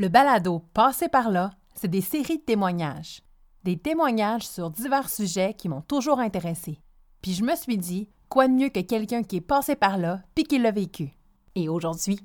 [0.00, 3.20] Le balado Passé par là, c'est des séries de témoignages.
[3.64, 6.78] Des témoignages sur divers sujets qui m'ont toujours intéressé.
[7.20, 10.20] Puis je me suis dit, quoi de mieux que quelqu'un qui est passé par là
[10.36, 11.08] puis qui l'a vécu.
[11.56, 12.20] Et aujourd'hui,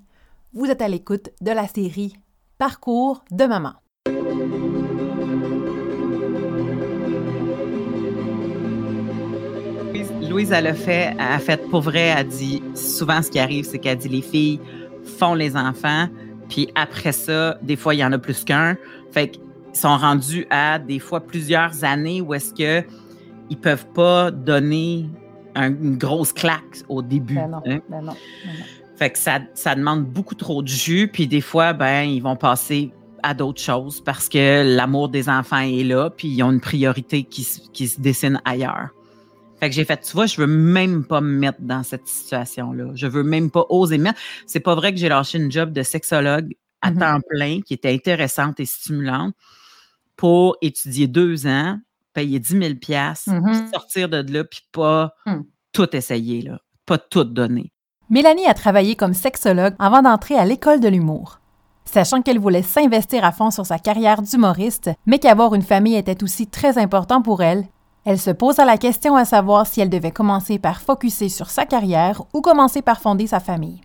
[0.54, 2.14] vous êtes à l'écoute de la série
[2.60, 3.74] Parcours de maman.
[10.30, 13.98] Louise, elle a fait, a pour vrai, elle dit souvent ce qui arrive, c'est qu'elle
[13.98, 14.60] dit les filles
[15.18, 16.08] font les enfants,
[16.54, 18.78] puis après ça, des fois, il y en a plus qu'un.
[19.10, 19.42] Fait qu'ils
[19.74, 22.88] sont rendus à des fois plusieurs années où est-ce que
[23.50, 25.10] ils peuvent pas donner
[25.56, 27.34] une grosse claque au début.
[27.34, 27.80] Ben non, hein.
[27.90, 28.14] ben non,
[28.46, 28.66] ben non.
[28.98, 32.36] Fait que ça, ça demande beaucoup trop de jus, puis des fois, ben, ils vont
[32.36, 32.92] passer
[33.24, 37.24] à d'autres choses parce que l'amour des enfants est là, puis ils ont une priorité
[37.24, 38.90] qui, qui se dessine ailleurs.
[39.64, 42.88] Fait que j'ai fait, tu vois, je veux même pas me mettre dans cette situation-là.
[42.96, 44.20] Je veux même pas oser me mettre.
[44.46, 47.00] C'est pas vrai que j'ai lâché une job de sexologue à Mhm.
[47.00, 49.34] temps plein qui était intéressante et stimulante
[50.18, 51.78] pour étudier deux ans,
[52.14, 53.44] payer 10 000 piastres, Mhm.
[53.46, 55.46] puis sortir de là, puis pas Mhm.
[55.72, 56.60] tout essayer, là.
[56.86, 57.72] Pas tout donner.
[58.10, 61.40] Mélanie a travaillé comme sexologue avant d'entrer à l'école de l'humour.
[61.86, 66.22] Sachant qu'elle voulait s'investir à fond sur sa carrière d'humoriste, mais qu'avoir une famille était
[66.22, 67.64] aussi très important pour elle,
[68.06, 71.66] elle se posa la question à savoir si elle devait commencer par focuser sur sa
[71.66, 73.82] carrière ou commencer par fonder sa famille.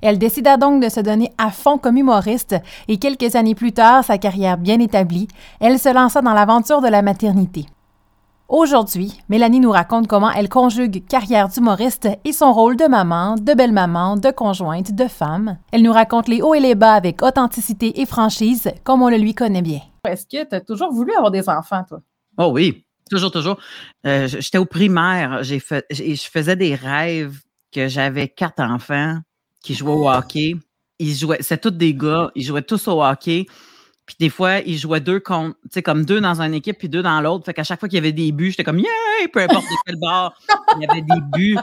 [0.00, 2.56] Elle décida donc de se donner à fond comme humoriste
[2.88, 5.28] et quelques années plus tard, sa carrière bien établie,
[5.60, 7.66] elle se lança dans l'aventure de la maternité.
[8.48, 13.54] Aujourd'hui, Mélanie nous raconte comment elle conjugue carrière d'humoriste et son rôle de maman, de
[13.54, 15.56] belle-maman, de conjointe, de femme.
[15.72, 19.16] Elle nous raconte les hauts et les bas avec authenticité et franchise, comme on le
[19.16, 19.80] lui connaît bien.
[20.06, 22.00] Est-ce que tu as toujours voulu avoir des enfants, toi?
[22.36, 22.81] Oh oui,
[23.12, 23.58] toujours, toujours.
[24.06, 25.60] Euh, J'étais au primaire, j'ai-
[25.90, 27.38] je faisais des rêves
[27.72, 29.18] que j'avais quatre enfants
[29.62, 30.56] qui jouaient au hockey.
[30.98, 33.46] Ils jouaient, c'est tous des gars, ils jouaient tous au hockey.
[34.04, 36.88] Puis des fois, ils jouaient deux contre, tu sais, comme deux dans une équipe puis
[36.88, 37.44] deux dans l'autre.
[37.44, 38.88] Fait qu'à chaque fois qu'il y avait des buts, j'étais comme, yeah,
[39.32, 40.34] peu importe quel bord,
[40.76, 41.56] il y avait des buts.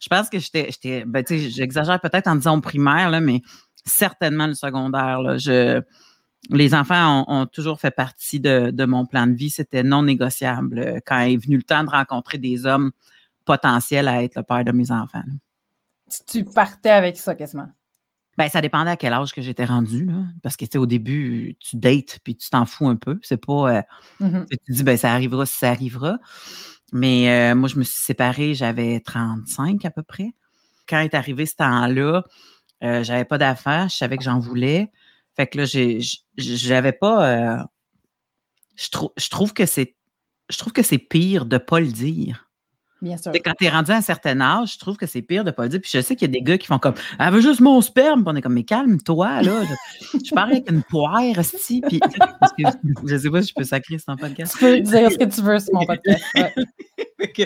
[0.00, 3.42] Je pense que j'étais, ben, tu sais, j'exagère peut-être en disant primaire, là, mais
[3.84, 5.36] certainement le secondaire, là.
[5.38, 5.80] Je,
[6.50, 9.50] les enfants ont, ont toujours fait partie de, de mon plan de vie.
[9.50, 12.92] C'était non négociable euh, quand est venu le temps de rencontrer des hommes
[13.44, 15.22] potentiels à être le père de mes enfants.
[16.26, 17.68] Tu partais avec ça quasiment?
[18.36, 20.24] Ben, ça dépendait à quel âge que j'étais rendue, là.
[20.42, 23.18] Parce que, tu sais, au début, tu dates puis tu t'en fous un peu.
[23.22, 23.76] C'est pas.
[23.76, 23.82] euh,
[24.20, 24.46] Mhm.
[24.50, 26.18] tu te dis, ben, ça arrivera si ça arrivera.
[26.92, 30.34] Mais euh, moi, je me suis séparée, j'avais 35 à peu près.
[30.88, 32.24] Quand est arrivé ce temps-là,
[32.82, 34.90] euh, j'avais pas d'affaires, je savais que j'en voulais.
[35.36, 35.98] Fait que là, j'ai-
[36.36, 37.28] j'avais pas.
[37.28, 37.56] euh,
[38.76, 39.96] je, trou- je trouve que c'est.
[40.50, 42.48] Je trouve que c'est pire de pas le dire.
[43.02, 43.32] Bien sûr.
[43.44, 45.64] Quand tu es rendu à un certain âge, je trouve que c'est pire de pas
[45.64, 45.80] le dire.
[45.80, 47.80] Puis je sais qu'il y a des gars qui font comme Elle veut juste mon
[47.82, 48.24] sperme.
[48.24, 49.62] Puis on est comme Mais calme-toi, là.
[50.12, 51.82] Je, je parle avec une poire, esti.
[51.82, 52.62] Puis, parce que
[53.06, 54.52] je sais pas si je peux sacrer sur ton podcast.
[54.54, 56.24] Tu peux dire ce que tu veux sur mon podcast.
[56.36, 56.54] ouais.
[57.20, 57.42] fait, que,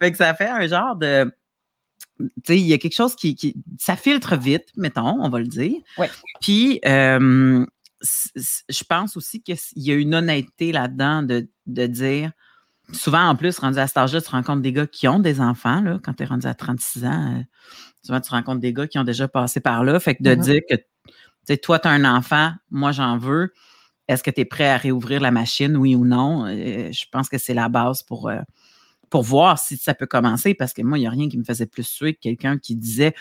[0.00, 1.32] fait que ça fait un genre de.
[2.18, 5.38] Tu sais, il y a quelque chose qui, qui- Ça filtre vite, mettons, on va
[5.38, 5.76] le dire.
[5.96, 6.10] Ouais.
[6.40, 7.64] Puis, euh,
[8.02, 12.32] je pense aussi qu'il y a une honnêteté là-dedans de, de dire.
[12.92, 15.80] Souvent, en plus, rendu à cet âge-là, tu rencontres des gars qui ont des enfants.
[15.82, 17.42] Là, quand tu es rendu à 36 ans, euh,
[18.02, 20.00] souvent, tu rencontres des gars qui ont déjà passé par là.
[20.00, 20.40] Fait que de Mhm.
[20.42, 20.84] dire que tu
[21.44, 23.52] sais, toi, tu as un enfant, moi, j'en veux.
[24.08, 26.46] Est-ce que tu es prêt à réouvrir la machine, oui ou non?
[26.46, 28.30] Euh, je pense que c'est la base pour,
[29.10, 31.44] pour voir si ça peut commencer, parce que moi, il n'y a rien qui me
[31.44, 33.14] faisait plus suer que quelqu'un qui disait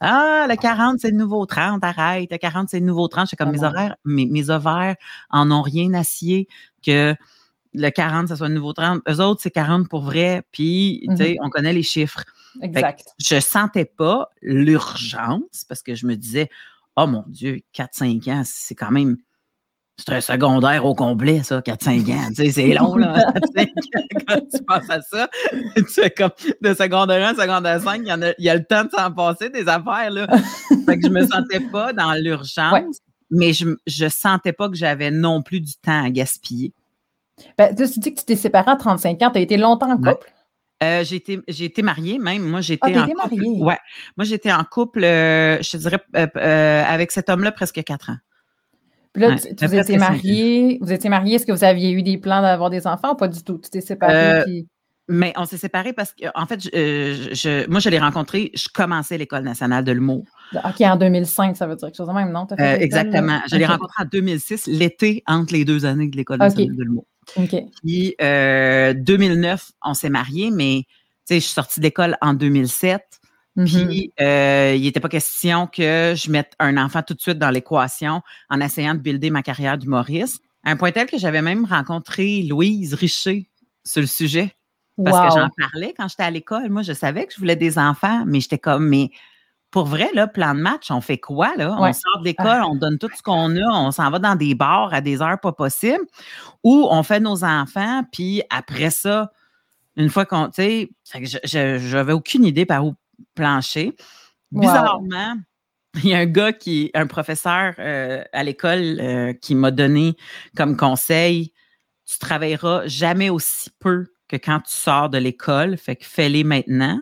[0.00, 3.26] Ah, le 40, c'est le nouveau 30, arrête, le 40, c'est le nouveau 30.
[3.26, 4.96] J'étais comme Ah mes horaires, mes, mes ovaires
[5.30, 6.48] en ont rien à scier
[6.84, 7.14] que
[7.74, 9.02] le 40, ça soit le nouveau 30.
[9.08, 12.24] Eux autres, c'est 40 pour vrai, puis, tu sais, on connaît les chiffres
[12.62, 13.04] Exact.
[13.18, 16.48] je sentais pas l'urgence parce que je me disais,
[16.96, 19.16] oh mon Dieu, 4-5 ans, c'est quand même.
[19.96, 22.28] C'est un secondaire au complet, ça, 4-5 ans.
[22.30, 23.30] Tu sais, c'est long, là.
[23.56, 25.28] 4-5 ans, quand tu penses à ça,
[25.76, 28.56] tu sais, comme de secondaire 1 secondaire 5, il y, en a, il y a
[28.56, 30.26] le temps de s'en passer des affaires, là.
[30.86, 32.84] fait que je me sentais pas dans l'urgence, Ouais.
[33.30, 36.72] mais je, je sentais pas que j'avais non plus du temps à gaspiller.
[37.56, 39.30] Ben, tu dis que tu t'es séparé à 35 ans.
[39.30, 40.30] Tu as été longtemps en couple?
[40.82, 42.42] Euh, j'ai été, j'ai été mariée même.
[42.42, 43.16] Moi, j'étais Ah, en couple.
[43.16, 43.62] mariée?
[43.62, 43.78] Ouais.
[44.16, 48.16] Moi, j'étais en couple, euh, je te dirais, euh, avec cet homme-là presque quatre ans.
[49.14, 50.78] Puis là, Ouais, tu, vous étiez mariés.
[50.82, 51.36] Vous étiez mariés.
[51.36, 53.58] Est-ce que vous aviez eu des plans d'avoir des enfants ou pas du tout?
[53.62, 54.12] Tu t'es séparé.
[54.14, 54.66] Euh, puis-
[55.06, 58.50] Mais on s'est séparés parce que, en fait, je, euh, je- moi, je l'ai rencontré,
[58.54, 60.24] je commençais l'École nationale de l'humour.
[60.54, 62.46] OK, en 2005, ça veut dire quelque chose de même, non?
[62.48, 63.38] Fait Euh, exactement.
[63.50, 67.04] Je l'ai rencontré en 2006, l'été entre les deux années de l'École nationale de l'humour.
[67.36, 67.54] OK.
[67.84, 70.94] Puis, euh, 2009, on s'est mariés, mais, tu
[71.26, 73.02] sais, je suis sortie de l'école en 2007.
[73.56, 77.50] Puis, euh, il n'était pas question que je mette un enfant tout de suite dans
[77.50, 78.20] l'équation
[78.50, 80.42] en essayant de builder ma carrière d'humoriste.
[80.64, 83.48] À un point tel que j'avais même rencontré Louise Richer
[83.84, 84.54] sur le sujet.
[85.04, 86.68] Parce que j'en parlais quand j'étais à l'école.
[86.70, 89.10] Moi, je savais que je voulais des enfants, mais j'étais comme, mais
[89.70, 91.76] pour vrai, là, plan de match, on fait quoi, là?
[91.78, 94.54] On sort de l'école, on donne tout ce qu'on a, on s'en va dans des
[94.54, 96.04] bars à des heures pas possibles,
[96.62, 99.32] ou on fait nos enfants, puis après ça,
[99.96, 102.94] une fois qu'on, tu sais, j'avais aucune idée par où
[103.34, 103.94] plancher.
[104.52, 104.60] Wow.
[104.60, 105.36] Bizarrement,
[106.02, 110.16] il y a un gars qui, un professeur euh, à l'école euh, qui m'a donné
[110.56, 111.52] comme conseil,
[112.04, 117.00] tu travailleras jamais aussi peu que quand tu sors de l'école, fait que fais-les maintenant.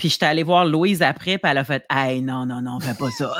[0.00, 2.94] Puis j'étais allée voir Louise après, puis elle a fait Hey, non, non, non, fais
[2.94, 3.36] pas ça.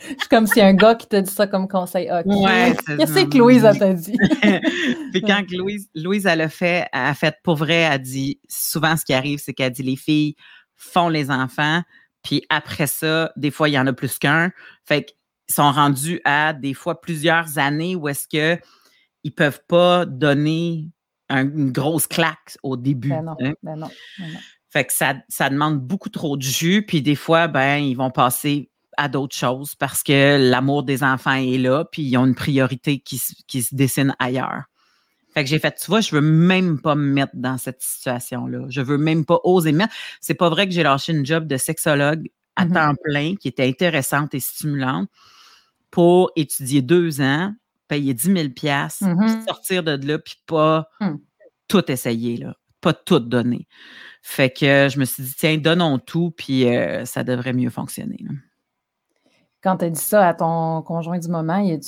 [0.00, 2.10] C'est comme si un gars qui t'a dit ça comme conseil.
[2.12, 2.26] OK.
[2.26, 4.14] Ouais, Qu'est-ce que Louise a t'a dit?
[5.12, 8.38] puis quand Louise, Louise, elle a fait, elle a fait pour vrai, elle a dit
[8.46, 10.34] souvent ce qui arrive, c'est qu'elle dit les filles
[10.76, 11.80] font les enfants,
[12.22, 14.50] puis après ça, des fois, il y en a plus qu'un.
[14.84, 18.60] Fait qu'ils sont rendus à des fois plusieurs années où est-ce que
[19.22, 20.90] ils peuvent pas donner
[21.30, 23.08] un- une grosse claque au début.
[23.08, 23.54] Ben non, hein.
[23.62, 23.88] ben non,
[24.18, 24.38] ben non.
[24.74, 28.10] Fait que ça, ça demande beaucoup trop de jus, puis des fois, ben, ils vont
[28.10, 32.34] passer à d'autres choses parce que l'amour des enfants est là, puis ils ont une
[32.34, 34.64] priorité qui, se- qui se dessine ailleurs.
[35.32, 38.66] Fait que j'ai fait, tu vois, je veux même pas me mettre dans cette situation-là.
[38.68, 39.94] Je veux même pas oser me mettre.
[40.20, 42.72] C'est pas vrai que j'ai lâché une job de sexologue à Mhm.
[42.72, 45.08] temps plein qui était intéressante et stimulante
[45.92, 47.52] pour étudier deux ans,
[47.86, 49.18] payer 10 000 piastres, Mhm.
[49.18, 51.20] puis sortir de là, puis pas Mhm.
[51.68, 52.56] tout essayer, là.
[52.84, 53.66] Pas tout donner.
[54.22, 58.18] Fait que je me suis dit, tiens, donnons tout, puis euh, ça devrait mieux fonctionner.
[58.20, 58.30] là.
[59.62, 61.80] Quand tu as dit ça à ton conjoint du moment, il,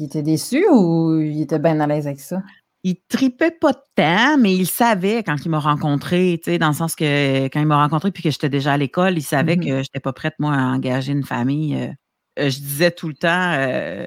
[0.00, 2.42] était déçu ou il était bien à l'aise avec ça?
[2.82, 6.74] Il tripait pas tant, mais il savait quand il m'a rencontré, tu sais, dans le
[6.74, 9.64] sens que quand il m'a rencontré puis que j'étais déjà à l'école, il savait Mhm.
[9.64, 11.76] que j'étais pas prête, moi, à engager une famille.
[11.76, 11.92] euh.
[12.40, 14.06] Euh, je disais tout le temps, euh,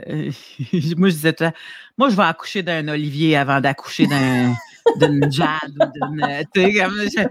[0.98, 1.58] moi, je disais tout le temps,
[1.98, 4.54] moi, je vais accoucher d'un Olivier avant d'accoucher d'un
[4.95, 6.22] d'une Jade ou d'une.
[6.24, 6.94] euh, Tu sais, comme.
[7.00, 7.28] je-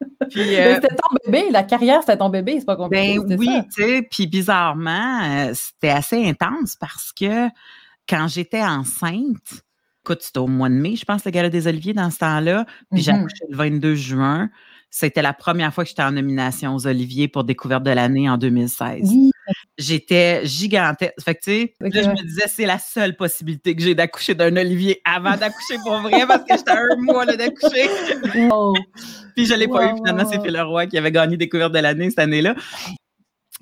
[0.30, 3.18] Puis, euh, c'était ton bébé, la carrière, c'était ton bébé, c'est pas compliqué.
[3.18, 7.48] Ben oui, tu sais, puis bizarrement, euh, c'était assez intense parce que
[8.08, 9.62] quand j'étais enceinte,
[10.04, 12.66] écoute, c'était au mois de mai, je pense, le gala des Oliviers dans ce temps-là,
[12.92, 13.18] puis j'ai Mhm.
[13.20, 14.50] accouché le 22 juin.
[14.98, 18.38] C'était la première fois que j'étais en nomination aux Oliviers pour Découverte de l'année en
[18.38, 19.00] 2016.
[19.02, 19.30] Oui,
[19.76, 21.12] J'étais gigantesque.
[21.22, 24.34] Fait que, tu sais, là, je me disais, c'est la seule possibilité que j'ai d'accoucher
[24.34, 27.90] d'un Olivier avant d'accoucher pour vrai parce que j'étais à un mois d'accoucher.
[28.50, 28.72] wow.
[29.34, 29.96] Puis je l'ai pas eu.
[29.96, 30.40] Finalement, c'est.
[30.40, 32.54] Phil Leroy qui avait gagné Découverte de l'année cette année-là.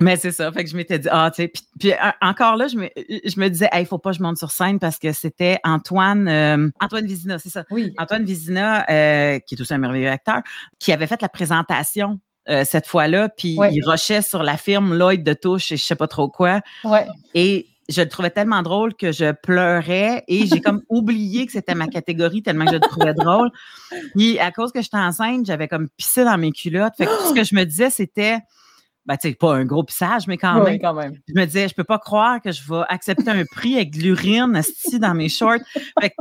[0.01, 0.51] Mais c'est ça.
[0.51, 1.49] Fait que je m'étais dit, ah, tu sais.
[1.49, 4.37] Puis, puis, encore là, je me, je me disais, il faut pas que je monte
[4.39, 7.65] sur scène parce que c'était Antoine, euh, Antoine Vizina, c'est ça.
[7.71, 7.93] Oui.
[7.99, 10.41] Antoine Vizina, euh, qui est aussi un merveilleux acteur,
[10.81, 12.19] qui avait fait la présentation
[12.49, 13.73] euh, cette fois-là, puis Ouais.
[13.73, 16.61] il rushait sur la firme Lloyd de Touche et je sais pas trop quoi.
[16.83, 17.07] Ouais.
[17.35, 21.75] Et je le trouvais tellement drôle que je pleurais et j'ai comme oublié que c'était
[21.75, 23.51] ma catégorie tellement que je le trouvais drôle.
[24.17, 26.95] Puis à cause que j'étais enceinte, j'avais comme pissé dans mes culottes.
[26.97, 28.39] Fait que tout ce que je me disais, c'était,
[29.07, 30.81] ben, tu sais, pas un gros pissage, mais quand Oui, même.
[30.81, 31.15] quand même.
[31.29, 33.99] Je me disais, je peux pas croire que je vais accepter un prix avec de
[34.03, 34.61] l'urine
[34.99, 35.59] dans mes shorts.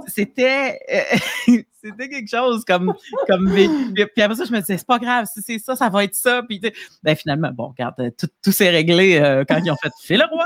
[0.07, 1.01] C'était, euh,
[1.81, 2.94] c'était quelque chose comme,
[3.27, 3.53] comme.
[3.53, 6.15] Puis après ça, je me disais, c'est pas grave, si c'est ça, ça va être
[6.15, 6.44] ça.
[6.47, 6.59] Puis
[7.03, 10.18] ben finalement, bon, regarde, euh, tout, tout s'est réglé euh, quand ils ont fait Fais
[10.18, 10.45] le roi.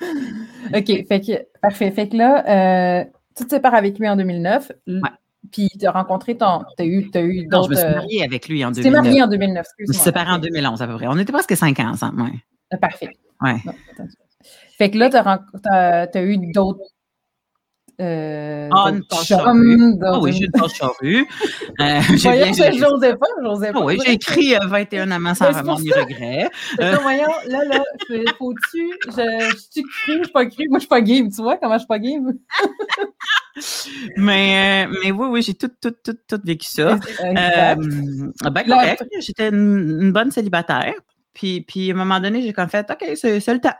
[0.74, 1.90] OK, fait que, parfait.
[1.90, 3.04] Fait que là, euh,
[3.36, 4.72] tu te sépares avec lui en 2009.
[4.86, 5.10] l- Ouais.
[5.52, 6.64] Puis tu as rencontré ton.
[6.76, 8.76] Tu as eu, t'as eu non, je me suis euh, mariée avec lui en Tu
[8.82, 9.04] t'es 2009.
[9.04, 9.94] marié en 2009, Je me excuse-moi.
[9.94, 10.50] suis séparée en Parfait.
[10.50, 11.06] 2011 à peu près.
[11.08, 12.30] On était presque cinq ans ensemble, ouais.
[12.74, 13.10] Euh, Parfait.
[13.42, 13.56] Ouais.
[13.64, 13.72] Non.
[14.78, 15.16] Fait que là, tu
[16.18, 16.80] as, eu d'autres.
[17.98, 19.78] Euh, Ah, une tâche charrue.
[20.02, 21.26] Ah oui, j'ai une tâche charrue.
[21.80, 23.84] Euh, j'ai bien j'osais pas, j'osais Ah pas.
[23.84, 25.88] oui, j'ai écrit euh, 21 amants sans pour ni.
[25.90, 26.04] Fait
[26.76, 28.92] que, voyons, là, là, je- faut-tu.
[29.06, 29.10] Je
[29.50, 30.68] je suis cru, je suis pas cru.
[30.68, 32.34] Moi, je suis pas game, tu vois comment je suis pas game?
[34.16, 36.98] Mais, euh, mais oui, oui, j'ai tout, tout, tout, tout vécu ça.
[37.22, 39.04] Euh, ben, Là, correct.
[39.20, 40.94] J'étais une, une bonne célibataire.
[41.32, 43.74] Puis, puis, à un moment donné, j'ai comme fait, OK, c'est c'est le temps.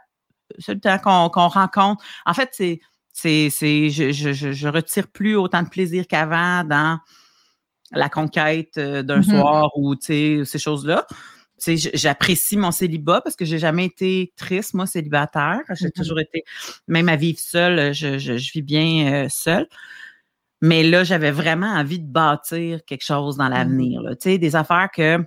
[0.58, 2.02] C'est le temps qu'on qu'on rencontre.
[2.24, 2.80] En fait, c'est,
[3.12, 6.98] c'est, c'est, je, je, je, je retire plus autant de plaisir qu'avant dans
[7.92, 9.22] la conquête euh, d'un Mhm.
[9.24, 11.06] soir ou, ces choses-là.
[11.74, 15.60] J'apprécie mon célibat parce que j'ai jamais été triste, moi, célibataire.
[15.74, 15.92] J'ai Mhm.
[15.92, 16.44] toujours été,
[16.88, 19.66] même à vivre seule, je, je, je vis bien euh, seule.
[20.62, 24.00] Mais là, j'avais vraiment envie de bâtir quelque chose dans l'avenir.
[24.02, 24.16] là.
[24.16, 25.18] Tu sais, des affaires que,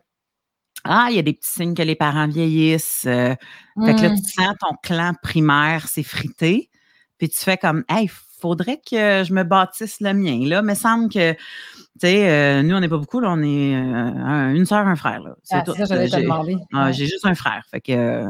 [0.86, 3.06] ah, il y a des petits signes que les parents vieillissent.
[3.08, 3.36] euh,
[3.86, 4.16] Fait que là, Mm.
[4.22, 6.70] tu sens ton clan primaire s'effriter.
[7.18, 8.10] Puis tu fais comme, hey,
[8.42, 10.40] faudrait que je me bâtisse le mien.
[10.48, 11.36] Là, me semble que,
[12.00, 14.96] tu sais, euh, nous, on n'est pas beaucoup, là, on est euh, une soeur, un
[14.96, 15.20] frère.
[15.22, 15.36] Là.
[15.44, 16.58] C'est ah, Ça, j'allais te demander.
[16.74, 17.64] Ah, j'ai juste un frère.
[17.70, 18.26] Fait que,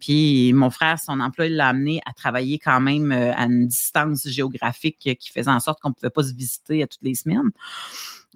[0.00, 4.26] puis mon frère, son emploi, il l'a amené à travailler quand même à une distance
[4.26, 7.50] géographique qui faisait en sorte qu'on ne pouvait pas se visiter à toutes les semaines.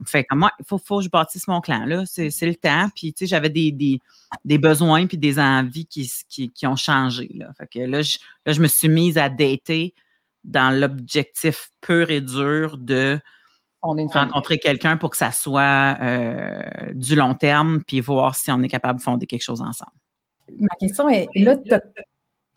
[0.05, 1.87] Fait que moi, il faut, faut que je bâtisse mon clan.
[1.87, 2.05] Là.
[2.07, 2.89] C'est, le temps.
[2.95, 4.01] Puis, tu sais, j'avais des, des,
[4.45, 7.31] des, besoins puis des envies qui, qui, qui, ont changé.
[7.35, 7.53] Là.
[7.57, 9.95] Fait que là je, là, je me suis mise à dater
[10.45, 13.19] dans l'objectif pur et dur de
[13.87, 16.63] rencontrer quelqu'un pour que ça soit euh,
[16.95, 19.93] du long terme, puis voir si on est capable de fonder quelque chose ensemble.
[20.59, 21.73] Ma question est, là, tu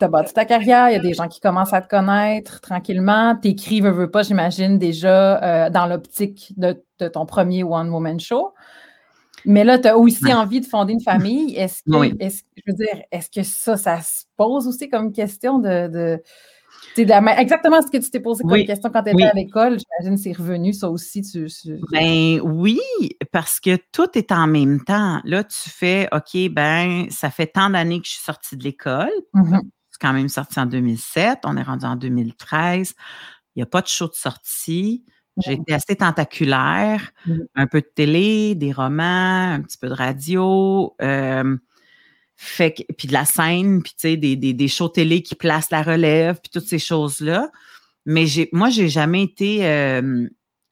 [0.00, 3.36] as bâti ta carrière, il y a des gens qui commencent à te connaître tranquillement,
[3.36, 8.52] t'écris, veux, veux pas, j'imagine, déjà euh, dans l'optique de, ton premier One Woman Show.
[9.46, 11.56] Mais là, tu as aussi envie de fonder une famille.
[11.56, 16.20] Est-ce que, je veux dire, est-ce que ça, ça se pose aussi comme question de
[16.96, 19.78] exactement ce que tu t'es posé comme question quand tu étais à l'école.
[19.78, 21.22] J'imagine que c'est revenu, ça aussi.
[21.22, 21.46] Tu,
[21.92, 22.80] Ben oui,
[23.32, 25.20] parce que tout est en même temps.
[25.24, 29.10] Là, tu fais, OK, ben, ça fait tant d'années que je suis sortie de l'école.
[29.34, 29.60] Mm-hmm.
[29.60, 31.40] Je suis quand même sortie en 2007.
[31.44, 32.94] On est rendu en 2013.
[33.54, 35.04] Il n'y a pas de show de sortie.
[35.38, 37.10] J'ai été assez tentaculaire.
[37.26, 37.46] Mm-hmm.
[37.54, 40.94] Un peu de télé, des romans, un petit peu de radio.
[41.02, 41.56] Euh,
[42.42, 45.34] fait que, puis de la scène, puis tu sais, des, des, des, shows télé qui
[45.34, 47.50] placent la relève, puis toutes ces choses-là.
[48.06, 50.26] Mais j'ai, moi, j'ai jamais été euh,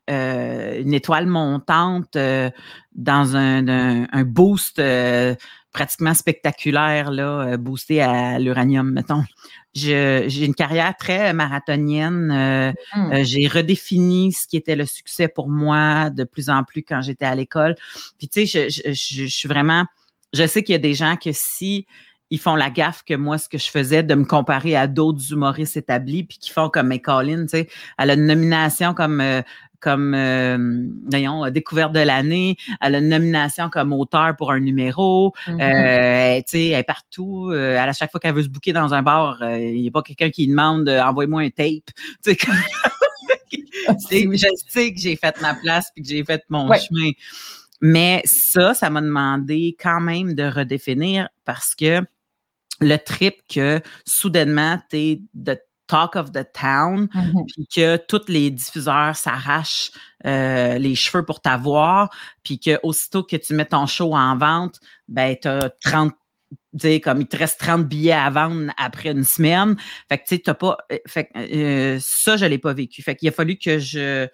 [0.09, 2.49] euh, une étoile montante euh,
[2.95, 4.81] dans un, un, boost
[5.71, 9.25] pratiquement spectaculaire, là, boosté à l'uranium, mettons.
[9.75, 12.73] j'ai une carrière très marathonienne.
[12.97, 13.25] Mmh.
[13.25, 17.27] j'ai redéfini ce qui était le succès pour moi de plus en plus quand j'étais
[17.27, 17.75] à l'école.
[18.17, 19.85] Puis tu sais, je, je, je, suis vraiment
[20.33, 21.87] je sais qu'il y a des gens que si
[22.31, 25.33] ils font la gaffe que moi, ce que je faisais, de me comparer à d'autres
[25.33, 29.41] humoristes établis, puis qui font comme Colin, tu sais, elle a une nomination comme euh,
[29.81, 30.59] comme euh,
[31.09, 36.45] voyons, découverte de l'année, elle a une nomination comme auteur pour un numéro, euh, tu
[36.47, 37.51] sais, elle est partout.
[37.53, 40.03] Euh, à chaque fois qu'elle veut se bouquer dans un bar, il n'y a pas
[40.03, 41.91] quelqu'un qui demande envoie-moi un tape.
[43.99, 47.13] Tu sais, je sais que j'ai fait ma place puis que j'ai fait mon chemin.
[47.81, 52.03] Mais ça, ça m'a demandé quand même de redéfinir parce que
[52.81, 55.59] le trip que soudainement, tu es the
[55.89, 57.45] talk of the town, mm-hmm.
[57.47, 59.91] puis que tous les diffuseurs s'arrachent
[60.27, 62.11] euh, les cheveux pour t'avoir,
[62.45, 66.13] puis que aussitôt que tu mets ton show en vente, ben tu as 30
[67.03, 69.77] comme il te reste 30 billets à vendre après une semaine.
[70.09, 70.79] Fait que tu sais, t'as pas.
[70.93, 73.03] Euh, fait euh, ça, je l'ai pas vécu.
[73.03, 74.29] Fait qu'il a fallu que je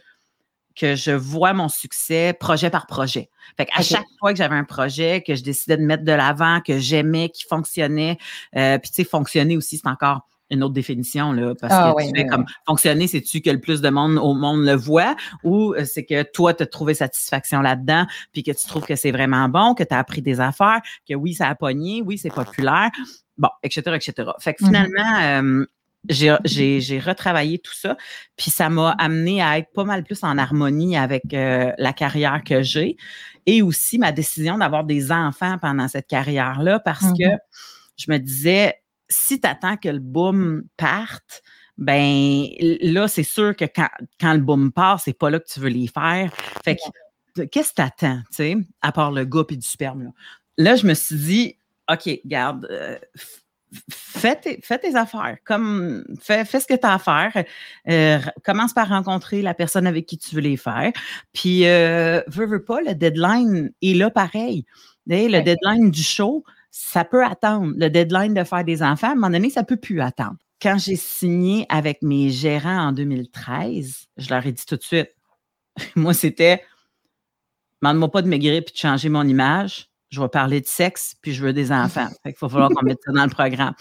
[0.74, 3.30] que je vois mon succès projet par projet.
[3.56, 6.60] Fait à chaque fois que j'avais un projet que je décidais de mettre de l'avant,
[6.60, 8.18] que j'aimais, qui fonctionnait,
[8.56, 12.04] euh, puis tu sais, fonctionner aussi, c'est encore une autre définition, là, parce ah que
[12.04, 15.74] tu fais comme fonctionner, c'est-tu que le plus de monde au monde le voit ou
[15.74, 19.10] euh, c'est que toi, tu as trouvé satisfaction là-dedans, puis que tu trouves que c'est
[19.10, 22.32] vraiment bon, que tu as appris des affaires, que oui, ça a pogné, oui, c'est
[22.32, 22.90] populaire,
[23.38, 24.30] bon, etc., etc.
[24.38, 24.66] Fait que mm-hmm.
[24.66, 25.66] finalement, euh,
[26.08, 27.96] j'ai retravaillé tout ça,
[28.36, 32.42] puis ça m'a amené à être pas mal plus en harmonie avec euh, la carrière
[32.44, 32.96] que j'ai
[33.46, 37.38] et aussi ma décision d'avoir des enfants pendant cette carrière-là parce que mm-hmm.
[37.96, 41.42] je me disais, si tu attends que le boom parte,
[41.76, 43.88] ben là, c'est sûr que quand,
[44.20, 46.32] quand le boom part, c'est pas là que tu veux les faire.
[46.64, 50.04] Fait que, qu'est-ce que tu attends, tu sais, à part le gars et du sperme?
[50.04, 50.10] Là?
[50.56, 51.58] là, je me suis dit,
[51.90, 52.98] OK, garde, euh,
[53.90, 55.36] fais tes, affaires.
[55.44, 57.44] Comme, fais, ce que tu as à faire.
[57.88, 60.92] Euh, commence par rencontrer la personne avec qui tu veux les faire.
[61.32, 64.64] Puis, euh, veux, veux pas, le deadline est là pareil.
[65.06, 67.72] Le deadline du show, ça peut attendre.
[67.76, 70.36] Le deadline de faire des enfants, à un moment donné, ça peut plus attendre.
[70.62, 75.10] Quand j'ai signé avec mes gérants en 2013, je leur ai dit tout de suite,
[75.96, 76.62] moi, c'était,
[77.82, 81.32] demande-moi pas de maigrir puis de changer mon image je vais parler de sexe, puis
[81.32, 82.08] je veux des enfants.
[82.22, 83.74] Fait qu'il va falloir qu'on mette ça dans le programme.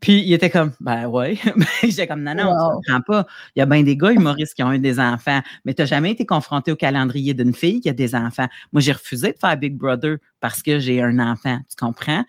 [0.00, 1.38] Puis il était comme, ben ouais.
[1.82, 2.80] J'étais comme, non, non, wow.
[2.84, 3.26] tu comprends pas.
[3.56, 5.86] Il y a bien des gars humoristes qui ont eu des enfants, mais tu n'as
[5.86, 8.46] jamais été confronté au calendrier d'une fille qui a des enfants.
[8.72, 12.22] Moi, j'ai refusé de faire Big Brother parce que j'ai un enfant, tu comprends?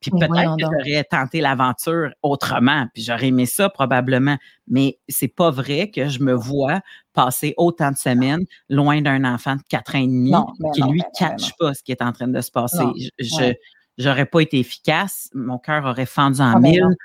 [0.00, 4.36] Puis peut-être que j'aurais tenté l'aventure autrement, puis j'aurais aimé ça probablement.
[4.68, 6.80] Mais c'est pas vrai que je me vois
[7.12, 10.32] passer autant de semaines loin d'un enfant de 4 ans et demi
[10.72, 12.84] qui, lui, ne catch pas ce qui est en train de se passer.
[13.18, 13.54] je,
[13.98, 16.96] j'aurais pas été efficace, mon cœur aurait fendu en ah, mille.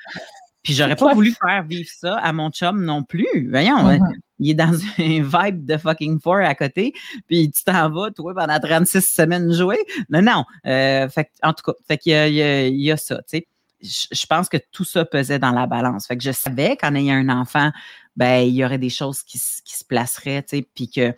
[0.63, 3.50] Puis j'aurais pas voulu faire vivre ça à mon chum non plus.
[3.50, 4.13] Voyons, mm-hmm.
[4.39, 6.93] il est dans un vibe de fucking four à côté,
[7.27, 9.79] puis tu t'en vas, toi, pendant 36 semaines jouer.
[10.10, 10.46] Non, non.
[10.65, 13.48] Euh, fait, en tout cas, fait qu'il y, y, y a, ça, tu sais.
[13.82, 16.08] je, pense que tout ça pesait dans la balance.
[16.08, 17.72] Fait que je savais qu'en ayant un enfant,
[18.15, 21.13] ben, il y aurait des choses qui, se placeraient, tu sais, puis que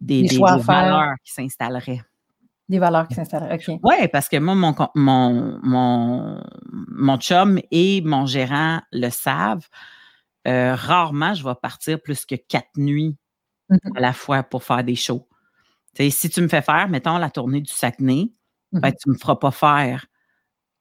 [0.00, 2.02] des, des, valeurs qui s'installeraient.
[2.70, 3.80] Des valeurs qui s'installeraient, OK.
[3.82, 9.66] Oui, parce que moi, mon, mon, mon, mon chum et mon gérant le savent.
[10.46, 13.16] Euh, rarement, je vais partir plus que quatre nuits
[13.70, 13.96] mm-hmm.
[13.96, 15.28] à la fois pour faire des shows.
[15.98, 18.30] si tu me fais faire, mettons, la tournée du Saguenay,
[18.70, 18.94] ben, mm-hmm.
[19.02, 20.06] tu ne me feras pas faire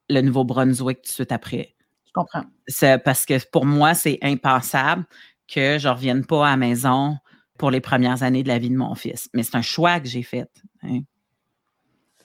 [0.10, 1.76] le Nouveau-Brunswick tout de suite après.
[2.06, 2.44] Je comprends.
[2.68, 5.06] C'est parce que pour moi, c'est impensable
[5.48, 7.18] que je ne revienne pas à la maison
[7.58, 9.28] pour les premières années de la vie de mon fils.
[9.34, 10.48] Mais c'est un choix que j'ai fait.
[10.84, 11.00] Hein.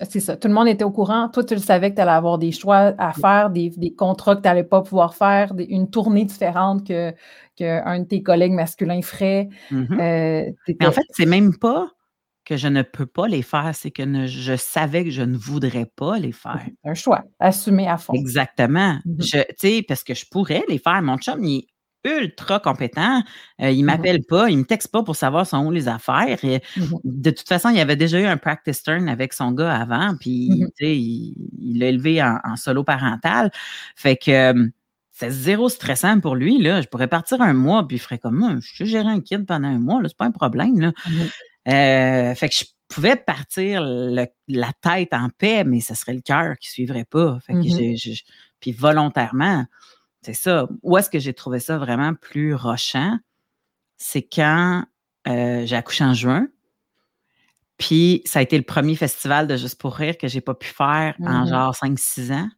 [0.08, 0.36] C'est ça.
[0.36, 1.28] Tout le monde était au courant.
[1.28, 4.42] Toi, tu le savais que tu allais avoir des choix à faire, des, contrats que
[4.42, 7.12] tu n'allais pas pouvoir faire, une tournée différente qu'un
[7.58, 9.48] que de tes collègues masculins ferait.
[9.70, 10.00] Mm-hmm.
[10.00, 11.90] Euh, Mais en fait, c'est même pas
[12.44, 15.86] que je ne peux pas les faire, c'est que je savais que je ne voudrais
[15.86, 16.60] pas les faire.
[16.84, 18.12] Un choix, assumé à fond.
[18.12, 18.98] Exactement.
[19.06, 19.86] Mm-hmm.
[19.86, 21.00] parce que je pourrais les faire.
[21.02, 21.66] Mon chum, il est
[22.04, 23.22] ultra compétent.
[23.60, 23.84] Euh, il ne mm-hmm.
[23.84, 26.38] m'appelle pas, il ne me texte pas pour savoir sont où les affaires.
[26.42, 27.00] Mm-hmm.
[27.04, 30.64] De toute façon, il avait déjà eu un practice turn avec son gars avant, puis
[30.80, 33.50] il l'a élevé en, solo parental.
[33.96, 34.68] Fait que euh,
[35.12, 36.60] c'est zéro stressant pour lui.
[36.60, 36.82] Là.
[36.82, 39.46] Je pourrais partir un mois, puis il ferait comme moi, je suis gérer un kid
[39.46, 40.80] pendant un mois, c'est pas un problème.
[40.80, 40.92] Là.
[41.66, 46.58] Euh, fait que je pouvais partir la tête en paix, mais ce serait le cœur
[46.58, 47.38] qui ne suivrait pas.
[47.46, 48.22] Fait que mm-hmm.
[48.60, 49.64] puis volontairement,
[50.24, 50.68] c'est ça.
[50.82, 53.18] Où est-ce que j'ai trouvé ça vraiment plus rochant?
[53.96, 54.84] C'est quand
[55.28, 56.48] euh, j'ai accouché en juin.
[57.78, 60.68] Puis ça a été le premier festival de Juste pour rire que j'ai pas pu
[60.68, 61.48] faire en mm-hmm.
[61.48, 62.48] genre 5-6 ans.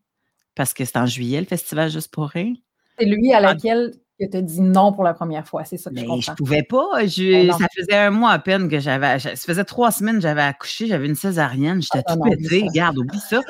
[0.54, 2.56] Parce que c'est en juillet, le festival Juste pour rire.
[2.98, 3.40] C'est lui à ah.
[3.40, 5.64] laquelle que tu as dit non pour la première fois.
[5.64, 6.20] C'est ça que je comprends.
[6.20, 6.86] Je pouvais pas.
[6.94, 9.18] Oh ça faisait un mois à peine que j'avais.
[9.18, 10.86] Ça faisait trois semaines que j'avais accouché.
[10.86, 11.82] J'avais une césarienne.
[11.82, 12.64] J'étais ah, tout pété.
[12.66, 13.40] Regarde, oublie ça.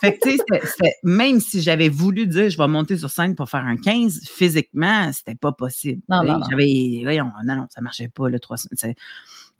[0.00, 3.48] fait que, tu sais, même si j'avais voulu dire je vais monter sur scène pour
[3.48, 6.02] faire un 15, physiquement, c'était pas possible.
[6.08, 7.00] Non, non, J'avais.
[7.02, 8.94] Voyons, non, non, ça marchait pas, le trois semaines.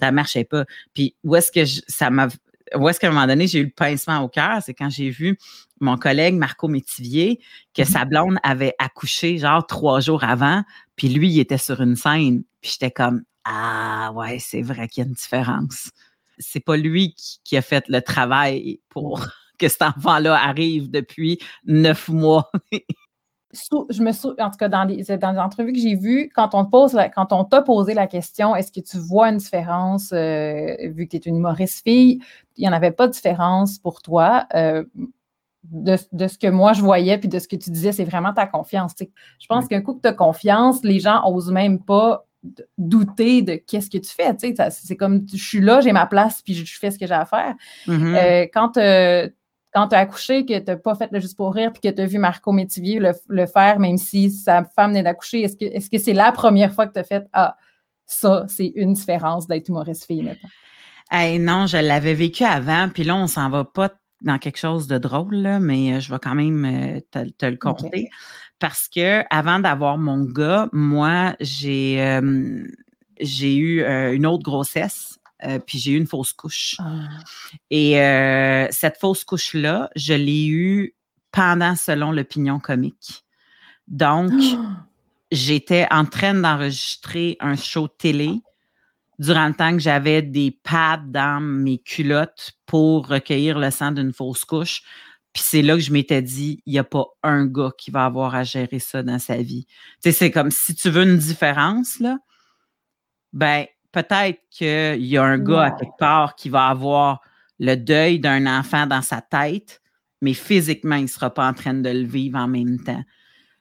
[0.01, 0.65] Ça marchait pas.
[0.95, 2.29] Puis où est-ce que ça m'a
[2.77, 5.11] où est-ce qu'à un moment donné, j'ai eu le pincement au cœur, c'est quand j'ai
[5.11, 5.39] vu
[5.81, 7.41] mon collègue Marco Métivier
[7.75, 8.11] que sa mhm.
[8.11, 10.63] blonde avait accouché genre trois jours avant,
[10.97, 15.03] puis lui, il était sur une scène, puis j'étais comme Ah ouais, c'est vrai qu'il
[15.03, 15.91] y a une différence.
[16.39, 19.27] C'est pas lui qui, a fait le travail pour
[19.59, 22.51] que cet enfant-là arrive depuis neuf mois.
[23.53, 26.55] Je me souviens, en tout cas, dans les, dans les entrevues que j'ai vues, quand
[26.55, 30.77] on pose quand on t'a posé la question, est-ce que tu vois une différence, euh,
[30.91, 32.21] vu que tu es une humoriste fille,
[32.57, 34.47] il n'y en avait pas de différence pour toi.
[34.55, 34.85] Euh,
[35.65, 38.47] de, ce que moi je voyais puis de ce que tu disais, c'est vraiment ta
[38.47, 38.95] confiance.
[39.01, 42.27] Je pense qu'un coup que tu as confiance, les gens n'osent même pas
[42.79, 44.35] douter de qu'est-ce que tu fais.
[44.71, 47.25] C'est comme je suis là, j'ai ma place, puis je fais ce que j'ai à
[47.25, 47.55] faire.
[47.87, 48.17] Mm-hmm.
[48.17, 48.79] Euh, quand
[49.79, 51.95] quand tu as accouché, que tu n'as pas fait le juste pour rire, puis que
[51.95, 55.67] tu as vu Marco Métivier le, faire, même si sa femme n'est d'accoucher, est-ce que
[55.71, 57.57] c'est -ce c'est la première fois que tu as fait Ah,
[58.07, 60.49] ça, c'est une différence d'être humoriste fille maintenant?
[61.39, 63.91] non, je l'avais vécu avant, puis là, on s'en va pas
[64.23, 67.01] dans quelque chose de drôle, là, mais euh, je vais quand même euh,
[67.39, 68.09] te, le compter.
[68.59, 72.67] Parce que avant d'avoir mon gars, moi, j'ai euh,
[73.21, 75.18] j'ai eu une autre grossesse,
[75.67, 76.77] puis j'ai eu une fausse couche.
[76.79, 77.09] Ah.
[77.71, 77.93] Et
[78.71, 80.95] cette fausse couche-là, je l'ai eue
[81.31, 83.25] pendant selon l'opinion comique.
[83.87, 84.33] Donc,
[85.31, 88.41] j'étais en train d'enregistrer un show télé
[89.19, 94.13] durant le temps que j'avais des pads dans mes culottes pour recueillir le sang d'une
[94.13, 94.83] fausse couche.
[95.33, 98.05] Puis c'est là que je m'étais dit, il n'y a pas un gars qui va
[98.05, 99.67] avoir à gérer ça dans sa vie.
[99.67, 99.75] Tu
[100.05, 102.19] sais, c'est comme si tu veux une différence, là,
[103.33, 107.21] ben, peut-être qu'il y a un gars à quelque part qui va avoir
[107.59, 109.81] le deuil d'un enfant dans sa tête,
[110.21, 113.03] mais physiquement, il ne sera pas en train de le vivre en même temps.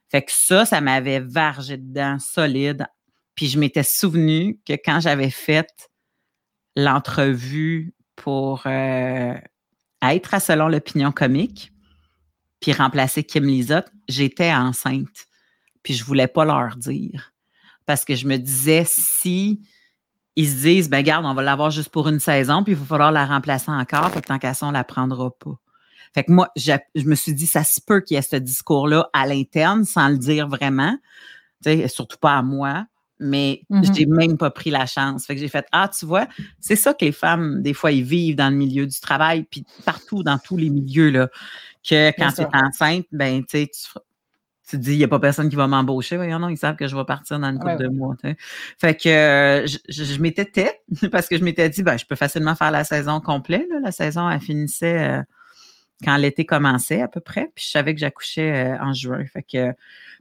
[0.10, 2.88] Fait que ça, ça m'avait vargé dedans solide
[3.38, 5.70] puis je m'étais souvenu que quand j'avais fait
[6.76, 9.36] l'entrevue pour euh,
[10.02, 11.72] être à Selon l'opinion comique,
[12.60, 15.28] puis remplacer Kim Lizotte, j'étais enceinte.
[15.84, 17.32] Puis je voulais pas leur dire.
[17.86, 19.62] Parce que je me disais, si
[20.38, 22.86] ils se disent, ben garde, on va l'avoir juste pour une saison, puis il va
[22.86, 25.58] falloir la remplacer encore, fait que tant qu'à ça, on la prendra pas.
[26.14, 26.72] Fait que moi, je,
[27.06, 30.18] me suis dit, ça se peut qu'il y ait ce discours-là à l'interne, sans le
[30.18, 30.98] dire vraiment,
[31.88, 32.86] surtout pas à moi
[33.20, 33.96] mais mm-hmm.
[33.96, 35.26] j'ai même pas pris la chance.
[35.26, 36.28] Fait que j'ai fait Ah, tu vois,
[36.60, 39.66] c'est ça que les femmes, des fois, ils vivent dans le milieu du travail, puis
[39.86, 41.30] partout, dans tous les milieux, là,
[41.88, 43.72] que quand tu es enceinte, ben, tu sais,
[44.68, 46.18] tu dis, il n'y a pas personne qui va m'embaucher.
[46.18, 48.16] Voyons, non, ils savent que je vais partir dans une couple de mois.
[48.78, 52.54] Fait que euh, je, m'étais tête parce que je m'étais dit, ben, je peux facilement
[52.54, 53.68] faire la saison complète.
[53.82, 55.24] La saison, elle finissait euh,
[56.04, 57.50] quand l'été commençait à peu près.
[57.56, 59.24] Puis je savais que j'accouchais euh, en juin.
[59.26, 59.74] Fait que,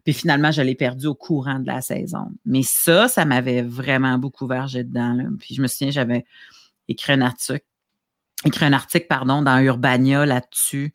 [0.04, 2.30] puis finalement, je l'ai perdu au courant de la saison.
[2.44, 5.12] Mais ça, ça m'avait vraiment beaucoup vergé dedans.
[5.12, 5.24] Là.
[5.40, 6.24] Puis je me souviens, j'avais
[6.86, 7.64] écrit un article,
[8.44, 10.94] écrit un article, pardon, dans Urbania là-dessus.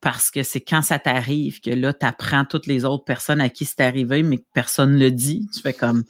[0.00, 3.48] Parce que c'est quand ça t'arrive que là, tu apprends toutes les autres personnes à
[3.48, 5.48] qui c'est arrivé, mais que personne ne le dit.
[5.54, 6.04] Tu fais comme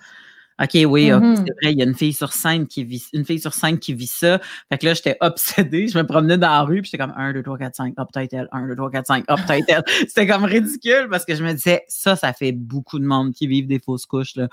[0.63, 1.37] OK, oui, mm-hmm.
[1.37, 3.79] c'est vrai, il y a une fille sur scène qui vit, une fille sur scène
[3.79, 4.39] qui vit ça.
[4.69, 5.89] Fait que là, j'étais obsédée.
[5.89, 8.09] Je me promenais dans la rue, puis j'étais comme 1, 2, 3, 4, 5, hop,
[8.13, 8.49] peut-être elle.
[8.53, 9.83] 1, 2, 3, 4, 5, hop, peut-être elle.
[10.07, 13.47] C'était comme ridicule parce que je me disais, ça, ça fait beaucoup de monde qui
[13.47, 14.49] vivent des fausses couches, là.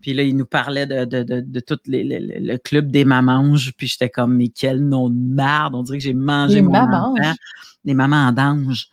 [0.00, 3.72] Puis là, il nous parlait de, de, de, de tout les, le club des mamanges.
[3.76, 5.74] Puis j'étais comme, mais quel nom de merde.
[5.74, 7.34] On dirait que j'ai mangé les mon enfant.
[7.84, 8.88] Les mamans d'ange.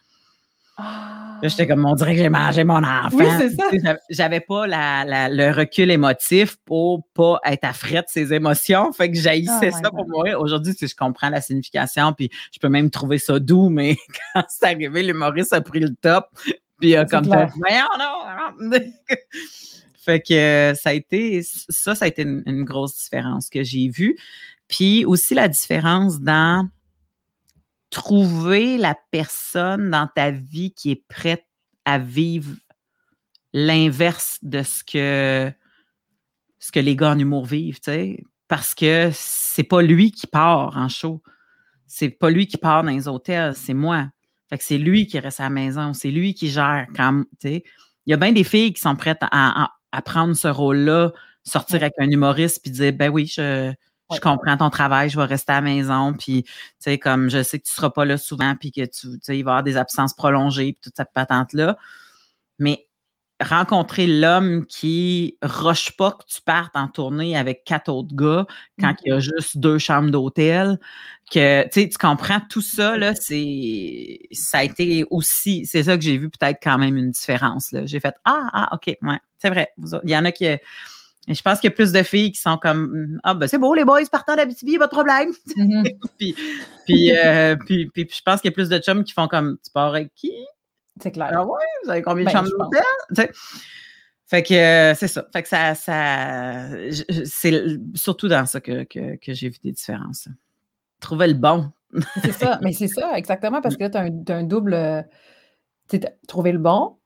[0.77, 1.17] Ah.
[1.43, 3.17] J'étais comme, on dirait que j'ai mangé mon enfant.
[3.17, 3.97] Oui, c'est ça.
[4.09, 8.91] J'avais pas la, le recul émotif pour pas être à frais de ses émotions.
[8.91, 10.35] Fait que j'haïssais oh ça pour moi.
[10.39, 13.97] Aujourd'hui, je comprends la signification, puis je peux même trouver ça doux, mais
[14.33, 16.25] quand c'est arrivé, l'humoriste a pris le top.
[16.79, 17.47] Puis a comme non,
[18.59, 18.79] non.
[20.07, 24.17] Fait que ça a été, ça, ça a été une grosse différence que j'ai vue.
[24.69, 26.69] Puis aussi la différence dans
[27.89, 31.45] trouver la personne dans ta vie qui est prête
[31.83, 32.55] à vivre
[33.51, 35.51] l'inverse de ce que,
[36.59, 38.23] ce que les gars en humour vivent, tu sais.
[38.47, 41.21] Parce que c'est pas lui qui part en show.
[41.85, 44.09] C'est pas lui qui part dans les hôtels, c'est moi.
[44.49, 47.61] Fait que c'est lui qui reste à la maison, c'est lui qui gère quand, tu.
[48.05, 49.69] Il y a bien des filles qui sont prêtes à
[50.01, 51.11] prendre ce rôle-là,
[51.43, 53.73] sortir avec un humoriste puis dire ben oui, je,
[54.13, 57.43] je comprends ton travail, je vais rester à la maison, puis tu sais, comme je
[57.43, 59.53] sais que tu seras pas là souvent, puis que tu, tu sais, il va y
[59.53, 61.77] avoir des absences prolongées, puis toute cette patente-là.
[62.59, 62.86] Mais
[63.41, 68.45] rencontrer l'homme qui roche pas que tu partes en tournée avec quatre autres gars
[68.79, 70.79] quand il y a juste deux chambres d'hôtel,
[71.31, 76.17] que tu comprends tout ça, là, c'est ça a été aussi, c'est ça que j'ai
[76.17, 77.71] vu peut-être quand même une différence.
[77.71, 77.85] Là.
[77.85, 79.69] J'ai fait Ah, ah, OK, ouais, c'est vrai.
[80.03, 80.45] Il y en a qui
[81.27, 83.73] je pense qu'il y a plus de filles qui sont comme Ah, ben c'est beau,
[83.73, 85.31] les boys partant d'Abitibi, pas de problème.
[85.55, 86.35] Mm-hmm.
[86.89, 89.69] Euh, puis, puis, je pense qu'il y a plus de chums qui font comme Tu
[89.73, 90.31] pars avec qui?
[91.01, 91.29] C'est clair.
[91.31, 93.31] Ah ouais, vous avez combien de ben, chambres d'hôtel?
[94.25, 95.25] Fait que euh, c'est ça.
[95.31, 96.65] Fait que ça, ça
[97.25, 97.63] c'est
[97.95, 100.27] surtout dans ça que, que, que j'ai vu des différences.
[100.99, 101.71] Trouver le bon.
[102.21, 104.73] c'est ça, mais c'est ça, exactement, parce que là, tu as, un double.
[104.73, 105.01] Euh,
[106.27, 106.96] trouver le bon,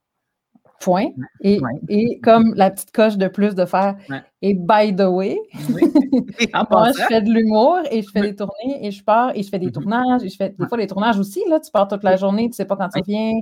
[0.82, 1.10] Point.
[1.42, 3.96] Et, et, comme la petite coche de plus de faire.
[4.42, 5.38] Et by the way,
[6.72, 9.50] moi, je fais de l'humour et je fais des tournées et je pars et je
[9.50, 9.72] fais des mm-hmm.
[9.72, 10.24] tournages.
[10.24, 11.44] Et je fais des fois des tournages aussi.
[11.48, 13.34] Là, tu pars toute la journée, tu ne sais pas quand tu viens.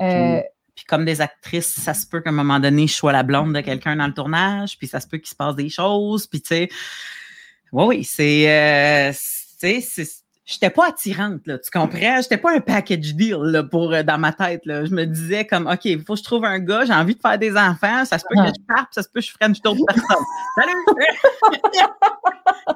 [0.00, 0.40] Euh,
[0.74, 3.52] puis comme des actrices, ça se peut qu'à un moment donné, je sois la blonde
[3.52, 6.40] de quelqu'un dans le tournage, puis ça se peut qu'il se passe des choses, puis
[6.40, 6.68] tu sais,
[7.72, 9.80] oui, oui, c'est, euh, c'est,
[10.48, 12.22] j'étais pas attirante, là, tu comprends?
[12.22, 14.64] J'étais pas un package deal là, pour euh, dans ma tête.
[14.64, 14.86] Là.
[14.86, 17.20] Je me disais comme OK, il faut que je trouve un gars, j'ai envie de
[17.20, 19.52] faire des enfants, ça se peut que je parte, ça se peut que je freine
[19.62, 20.24] d'autres personnes.
[20.56, 20.72] Salut!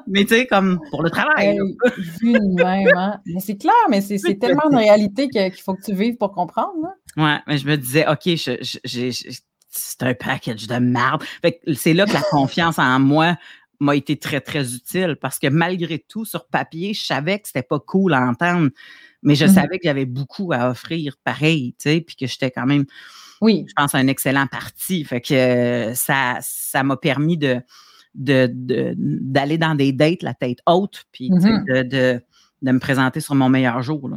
[0.07, 1.59] mais tu sais, comme pour le travail.
[1.59, 3.21] Hein.
[3.25, 6.75] Mais c'est clair, mais c'est tellement une réalité qu'il faut que tu vives pour comprendre.
[6.83, 7.25] Là.
[7.25, 8.29] Ouais, mais je me disais, OK,
[9.75, 11.23] c'est un package de merde.
[11.75, 13.37] C'est là que la confiance en moi
[13.83, 17.63] m'a été très, très utile parce que malgré tout, sur papier, je savais que c'était
[17.63, 18.71] pas cool à entendre,
[19.23, 22.27] mais je mmh savais qu'il y avait beaucoup à offrir pareil, tu sais, puis que
[22.27, 22.85] j'étais quand même,
[23.41, 23.65] oui.
[23.69, 25.05] je pense, un excellent parti.
[25.05, 27.61] Fait que ça, ça m'a permis de,
[28.15, 32.23] d'aller dans des dates la tête haute, puis mmh de, de,
[32.63, 34.09] de, me présenter sur mon meilleur jour.
[34.09, 34.17] Là.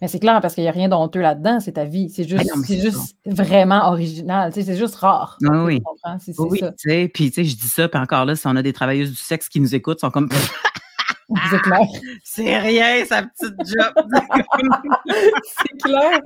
[0.00, 2.10] Mais c'est clair parce qu'il n'y a rien d'honteux là-dedans, c'est ta vie.
[2.10, 4.52] C'est juste, c'est juste vraiment original.
[4.52, 5.38] c'est juste rare.
[5.44, 5.82] Ah oui,
[6.38, 6.60] oui.
[6.86, 7.08] oui.
[7.08, 9.16] Puis, tu sais, je dis ça, puis encore là, si on a des travailleuses du
[9.16, 10.28] sexe qui nous écoutent, sont comme.
[11.50, 11.86] c'est clair.
[12.24, 13.92] C'est rien, sa petite job.
[15.08, 16.20] c'est clair.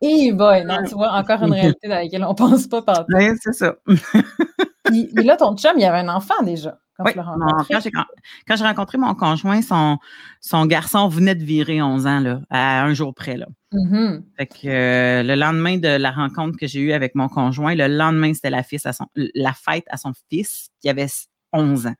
[0.00, 3.04] Et boy, non, tu vois, encore une réalité dans laquelle on ne pense pas par
[3.12, 3.76] Oui, c'est ça.
[4.84, 9.14] puis, là, ton chum, il y avait un enfant déjà oui, quand j'ai rencontré mon
[9.14, 9.98] conjoint, son,
[10.40, 13.36] son garçon venait de virer 11 ans, là, à un jour près.
[13.36, 13.46] Là.
[13.72, 14.22] Mm-hmm.
[14.36, 17.86] Fait que euh, le lendemain de la rencontre que j'ai eue avec mon conjoint, le
[17.86, 21.06] lendemain, c'était la, à son, la fête à son fils qui avait
[21.52, 21.94] 11 ans.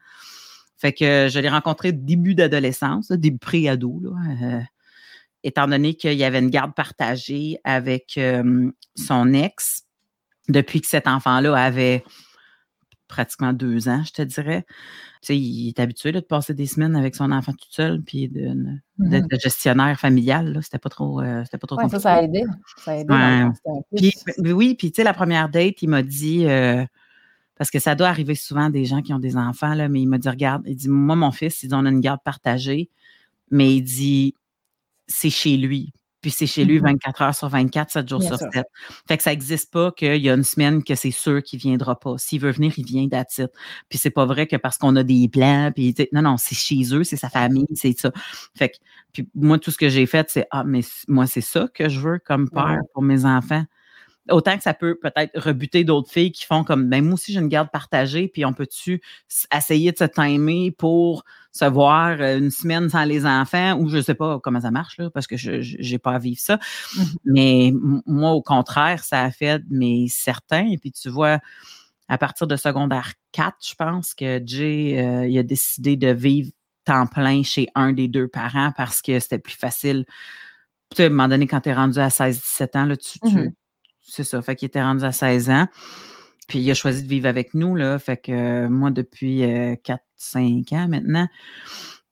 [0.79, 4.03] Fait que je l'ai rencontré début d'adolescence, début pré-ado,
[4.43, 4.61] euh,
[5.43, 9.85] étant donné qu'il y avait une garde partagée avec euh, son ex
[10.49, 12.05] depuis que cet enfant-là avait
[13.09, 14.65] pratiquement deux ans, je te dirais.
[15.23, 18.29] Tu sais, il est habitué de passer des semaines avec son enfant tout seul, puis
[18.29, 18.55] d'être
[18.99, 20.59] mmh gestionnaire familial.
[20.63, 22.45] C'était pas trop, euh, c'était pas trop ouais, Ça, ça a aidé.
[22.77, 23.53] Ça a aidé.
[23.97, 24.13] Puis,
[24.53, 26.85] oui, puis tu sais, la première date, il m'a dit, euh,
[27.57, 30.07] parce que ça doit arriver souvent des gens qui ont des enfants, là, mais il
[30.07, 32.91] m'a dit, regarde, il dit, moi, mon fils, il dit, on a une garde partagée,
[33.51, 34.35] mais il dit,
[35.09, 35.93] c'est chez lui.
[36.21, 36.85] Puis c'est chez lui Mhm.
[36.85, 38.49] 24 heures sur 24, 7 jours Bien sur sûr.
[38.53, 38.67] 7.
[39.09, 41.99] Fait que ça n'existe pas qu'il y a une semaine que c'est sûr qu'il viendra
[41.99, 42.15] pas.
[42.19, 43.43] S'il veut venir, il vient it.
[43.89, 46.83] Puis c'est pas vrai que parce qu'on a des plans, puis non, non, c'est chez
[46.95, 48.11] eux, c'est sa famille, c'est ça.
[48.57, 48.77] Fait que,
[49.13, 52.01] puis moi, tout ce que j'ai fait, c'est, ah, mais moi, c'est ça que je
[52.01, 52.79] veux comme père Ouais.
[52.95, 53.65] pour mes enfants.
[54.31, 57.41] Autant que ça peut peut-être rebuter d'autres filles qui font comme, ben moi aussi, j'ai
[57.41, 59.01] une garde partagée, puis on peut-tu
[59.57, 64.01] essayer de se timer pour se voir euh, une semaine sans les enfants, ou je
[64.03, 66.59] sais pas comment ça marche, là, parce que je j'ai pas à vivre ça.
[66.97, 67.05] Mhm.
[67.25, 67.73] Mais
[68.07, 70.67] moi, au contraire, ça a fait, mais certains.
[70.71, 71.39] Et puis tu vois,
[72.09, 76.51] à partir de secondaire 4, je pense que Jay, euh, il a décidé de vivre
[76.85, 80.07] temps plein chez un des deux parents parce que c'était plus facile.
[80.91, 83.19] Tu sais, à un moment donné, quand tu es rendu à 16-17 ans, là, tu,
[83.21, 83.53] tu- Mhm.
[84.09, 84.41] C'est ça.
[84.43, 85.67] Fait qu'il était rendu à 16 ans.
[86.49, 87.99] Puis il a choisi de vivre avec nous, là.
[87.99, 91.29] Fait que euh, moi, depuis 4-5 ans maintenant,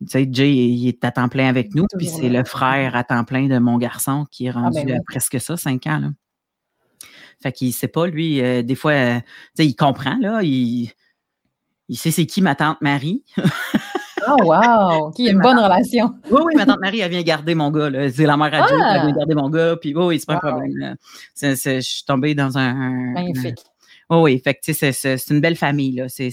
[0.01, 1.87] tu sais, Jay, il est à temps plein avec nous.
[1.97, 4.93] Puis c'est le frère à temps plein de mon garçon qui est rendu ben oui.
[4.93, 6.09] à presque ça, 5 ans, là.
[7.43, 10.43] Fait qu'il sait pas, lui, euh, des fois, euh, tu sais, il comprend, là.
[10.43, 10.91] Il,
[11.89, 13.25] il sait c'est qui ma tante Marie.
[14.29, 15.13] Oh, wow!
[15.19, 16.15] Y a une bonne relation.
[16.31, 17.91] Oui, oui, ma tante Marie, elle vient garder mon gars.
[18.11, 18.97] C'est la mère à Jay, Ah!
[18.97, 19.77] elle vient garder mon gars.
[19.81, 20.97] Puis oui, oui, c'est pas un problème.
[21.41, 22.69] je suis tombée dans un.
[22.71, 23.59] un- Magnifique.
[24.09, 24.39] Oui, oui.
[24.43, 26.07] Fait c'est- une belle famille, là.
[26.09, 26.31] C'est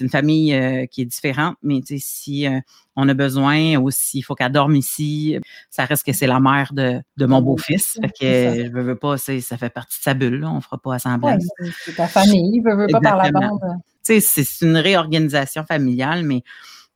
[0.00, 2.60] une famille euh, qui est différente, mais, tu sais, si euh,
[2.94, 5.36] on a besoin aussi, il faut qu'elle dorme ici,
[5.68, 7.98] ça reste que c'est la mère de, de mon beau-fils.
[8.00, 10.50] Fait que, je veux, veux pas, ça fait partie de sa bulle, là.
[10.52, 11.40] On fera pas Ouais, assemblage.
[11.58, 13.58] c'est c'est ta famille, veut, veut pas par la bande.
[14.04, 16.42] Tu sais, c'est c'est une réorganisation familiale, mais,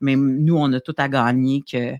[0.01, 1.95] mais nous, on a tout à gagner que,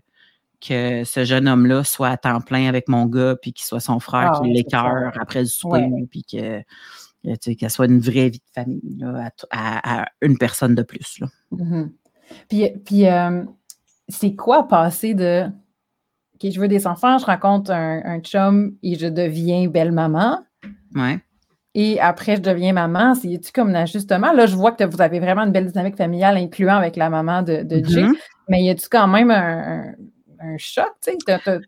[0.65, 3.99] que ce jeune homme-là soit à temps plein avec mon gars, puis qu'il soit son
[3.99, 6.07] frère Ah qui ouais, l'écœure après le souper, Ouais.
[6.09, 9.47] puis que, que, tu sais, qu'elle soit une vraie vie de famille là, à, t-
[9.51, 11.19] à- à une personne de plus.
[11.19, 11.27] Là.
[11.51, 11.91] Mhm.
[12.49, 13.43] Puis, puis euh,
[14.09, 15.45] c'est quoi passer de
[16.35, 20.39] OK, je veux des enfants, je rencontre un, un chum et je deviens belle-maman.
[20.93, 21.19] Ouais.
[21.79, 23.13] Et après, je deviens maman.
[23.13, 24.31] C'est-tu comme un ajustement?
[24.31, 27.43] Là, je vois que vous avez vraiment une belle dynamique familiale, incluant avec la maman
[27.43, 28.01] de, de Jay.
[28.01, 28.15] Mhm.
[28.49, 29.93] Mais y a-tu quand même un, un-
[30.39, 30.87] un choc?
[31.05, 31.59] Tu sais,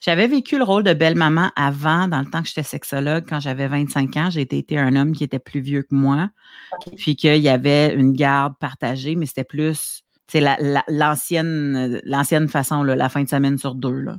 [0.00, 3.24] J'avais vécu le rôle de belle-maman avant, dans le temps que j'étais sexologue.
[3.28, 6.30] Quand j'avais 25 ans, j'ai été, un homme qui était plus vieux que moi.
[6.76, 6.94] OK.
[6.96, 12.82] puis qu'il y avait une garde partagée, mais c'était plus c'est la- la- l'ancienne façon,
[12.84, 13.98] là, la fin de semaine sur deux.
[14.02, 14.18] Là.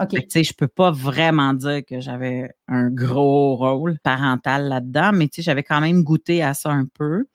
[0.00, 0.08] OK.
[0.10, 5.28] Tu sais, je peux pas vraiment dire que j'avais un gros rôle parental là-dedans, mais
[5.28, 7.26] tu sais, j'avais quand même goûté à ça un peu.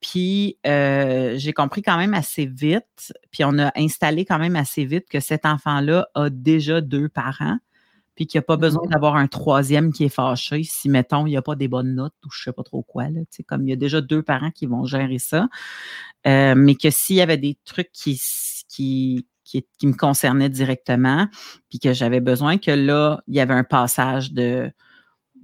[0.00, 4.84] Puis euh, j'ai compris quand même assez vite, puis on a installé quand même assez
[4.84, 7.58] vite que cet enfant-là a déjà deux parents,
[8.16, 8.90] puis qu'il n'y a pas besoin Mhm.
[8.90, 12.14] d'avoir un troisième qui est fâché si, mettons, il n'y a pas des bonnes notes
[12.26, 13.08] ou je sais pas trop quoi.
[13.10, 15.48] Là, comme il y a déjà deux parents qui vont gérer ça.
[16.26, 18.20] Euh, mais que s'il y avait des trucs qui,
[19.44, 21.28] qui, qui me concernaient directement,
[21.68, 24.70] puis que j'avais besoin, que là, il y avait un passage de,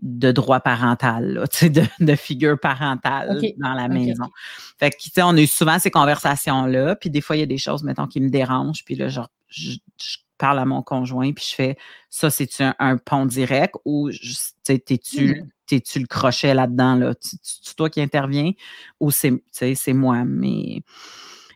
[0.02, 4.28] de droit parental, là, de, de figure parentale dans la maison.
[4.78, 7.58] Fait que, on a eu souvent ces conversations-là, puis des fois, il y a des
[7.58, 11.44] choses, mettons, qui me dérangent, puis là, genre, je, je parle à mon conjoint, puis
[11.50, 11.76] je fais,
[12.10, 14.10] ça, c'est-tu un, un pont direct ou,
[14.62, 17.14] sais, t'es-tu le crochet là-dedans, là?
[17.14, 18.52] Tu- tu- C'est toi qui interviens
[19.00, 19.32] ou c'est,
[19.92, 20.24] moi?
[20.24, 20.82] Mais,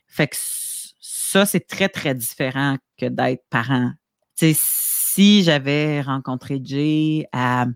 [0.09, 0.37] fait que
[1.33, 3.91] ça, c'est très, très différent que d'être parent.
[4.37, 7.67] Tu sais, si j'avais rencontré Jay à,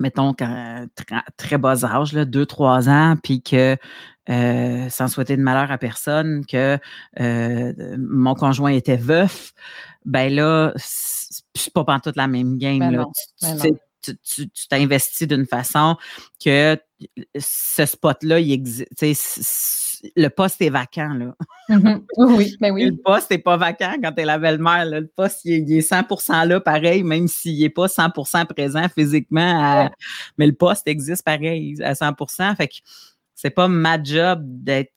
[0.00, 3.76] mettons, quand- très, très bas âge, là, 2-3 ans, puis que,
[4.28, 6.76] euh, sans souhaiter de malheur à personne, que
[7.20, 9.52] euh, mon conjoint était veuf,
[10.04, 12.80] ben là, c'est pas pantoute la même game.
[12.80, 12.98] Ben là.
[12.98, 13.78] non, Tu- ben
[14.22, 15.96] tu tu t'investis d'une façon
[16.44, 16.76] que
[17.38, 18.88] ce spot-là, il existe.
[20.16, 21.34] Le poste est vacant, là.
[21.68, 22.04] Mhm.
[22.16, 22.84] Oui, oui, ben oui.
[22.86, 24.84] Le poste n'est pas vacant quand tu es la belle-mère.
[24.86, 28.86] Le poste, il est, il est 100 là, pareil, même s'il n'est pas 100% présent
[28.88, 29.40] physiquement.
[29.62, 29.90] à- Ouais.
[30.38, 32.74] Mais le poste existe pareil à 100% Fait que
[33.34, 34.92] c'est pas ma job d'être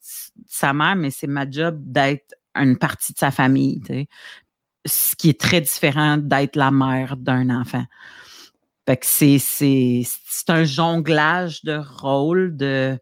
[0.48, 3.82] sa mère, mais c'est ma job d'être une partie de sa famille.
[4.86, 7.84] Ce qui est très différent d'être la mère d'un enfant.
[8.88, 12.98] Fait que c'est un jonglage de rôles, de.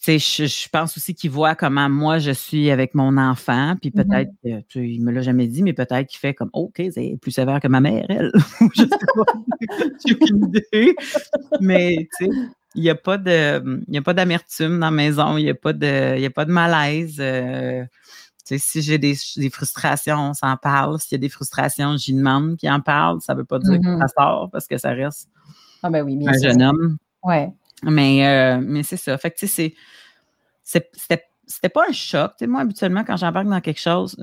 [0.00, 3.16] Puis, tu sais, je, je pense aussi qu'il voit comment moi je suis avec mon
[3.16, 3.74] enfant.
[3.80, 4.04] Puis Mhm.
[4.04, 6.80] peut-être, que, tu sais, il me l'a jamais dit, mais peut-être qu'il fait comme, OK,
[6.92, 8.30] c'est plus sévère que ma mère, elle.
[8.74, 9.24] je sais pas.
[10.06, 10.94] J'ai aucune idée.
[11.60, 12.30] Mais, tu sais,
[12.74, 15.36] il n'y a pas de, il a pas d'amertume dans la maison.
[15.36, 17.16] Il n'y a pas de, il a pas de malaise.
[17.18, 17.84] euh,
[18.46, 20.98] tu sais, si j'ai des, des frustrations, on s'en parle.
[21.00, 23.20] S'il y a des frustrations, j'y demande qu'il en parle.
[23.20, 23.82] Ça ne veut pas dire Mhm.
[23.82, 25.28] que ça sort parce que ça reste
[25.82, 26.50] Ah ben oui, bien un sûr.
[26.50, 26.96] jeune homme.
[27.24, 27.50] Ouais.
[27.82, 29.16] Mais, euh, mais c'est ça.
[29.18, 29.74] Fait que, tu sais,
[30.62, 32.32] c'était, c'était pas un choc.
[32.42, 34.16] Moi, habituellement, quand j'embarque dans quelque chose,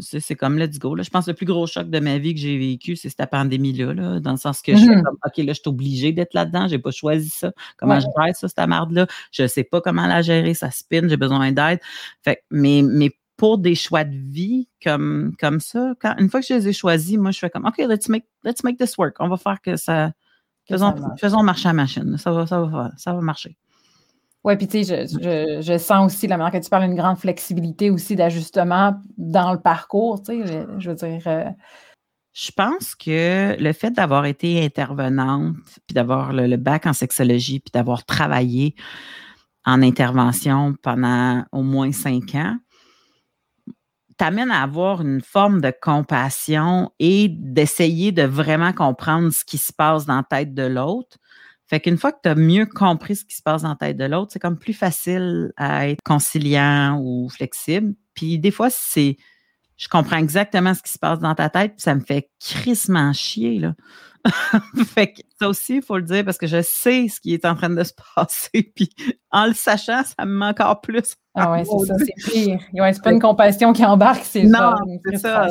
[0.00, 0.94] c'est comme let's go.
[0.94, 1.02] Là.
[1.02, 3.30] Je pense que le plus gros choc de ma vie que j'ai vécu, c'est cette
[3.30, 5.02] pandémie-là, là, dans le sens que je suis mm-hmm.
[5.02, 7.52] comme, OK, là, je suis obligée d'être là-dedans, j'ai pas choisi ça.
[7.76, 9.06] Comment je gère ça, cette merde-là?
[9.30, 11.80] Je sais pas comment la gérer, ça spin, j'ai besoin d'aide.
[12.22, 16.46] Fait mais, mais pour des choix de vie comme, comme ça, quand, une fois que
[16.46, 19.16] je les ai choisis, moi, je fais comme, OK, let's make, let's make this work.
[19.20, 20.12] On va faire que ça.
[20.68, 22.16] Faisons, faisons marcher la machine.
[22.18, 23.56] Ça va, ça va, ça va marcher.
[24.46, 27.18] Oui, puis tu sais, je, je, sens aussi la manière que tu parles une grande
[27.18, 31.22] flexibilité aussi d'ajustement dans le parcours, tu sais, je, veux dire.
[31.26, 31.50] Euh,
[32.32, 37.72] je pense que le fait d'avoir été intervenante, puis d'avoir le, bac en sexologie, puis
[37.72, 38.76] d'avoir travaillé
[39.64, 42.56] en intervention pendant au moins cinq ans,
[44.16, 49.72] t'amène à avoir une forme de compassion et d'essayer de vraiment comprendre ce qui se
[49.72, 51.18] passe dans la tête de l'autre
[51.68, 53.96] fait qu'une fois que tu as mieux compris ce qui se passe dans la tête
[53.96, 57.94] de l'autre, c'est comme plus facile à être conciliant ou flexible.
[58.14, 59.16] Puis des fois, c'est
[59.76, 63.12] je comprends exactement ce qui se passe dans ta tête, puis ça me fait crissement
[63.12, 63.74] chier, là.
[64.94, 67.44] fait que ça aussi, il faut le dire, parce que je sais ce qui est
[67.44, 68.90] en train de se passer, puis
[69.30, 71.16] en le sachant, ça me met encore plus.
[71.34, 72.58] Ah ouais, c'est ça, c'est pire.
[72.72, 75.48] Ouais, c'est pas une compassion qui embarque, c'est Non, c'est ça.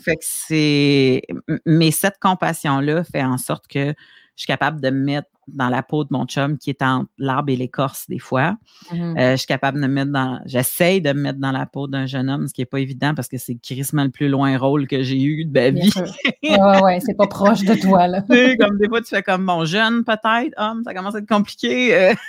[0.00, 1.22] Fait que c'est...
[1.66, 5.82] Mais cette compassion-là fait en sorte que je suis capable de me mettre dans la
[5.82, 8.56] peau de mon chum qui est entre l'arbre et l'écorce des fois.
[8.92, 9.18] Mm-hmm.
[9.18, 11.86] Euh, je suis capable de me mettre dans, j'essaye de me mettre dans la peau
[11.86, 14.56] d'un jeune homme, ce qui n'est pas évident parce que c'est crissement le plus loin
[14.58, 15.92] rôle que j'ai eu de ma vie.
[16.42, 18.22] ouais, ouais, c'est pas proche de toi, là.
[18.58, 21.94] comme des fois, tu fais comme mon jeune, peut-être, homme, ça commence à être compliqué.
[21.94, 22.14] Euh.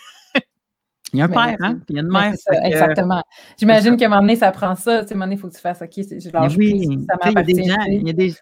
[1.14, 1.76] Il y a un père, hein?
[1.86, 2.34] Puis il y a une mère.
[2.64, 3.24] exactement.
[3.58, 5.04] J'imagine qu'à un moment donné, ça prend ça.
[5.04, 7.00] Tu sais, à un moment donné, il faut que tu fasses OK, je lâche oui,
[7.08, 7.54] ça m'appartient.
[7.88, 8.36] Il y a des il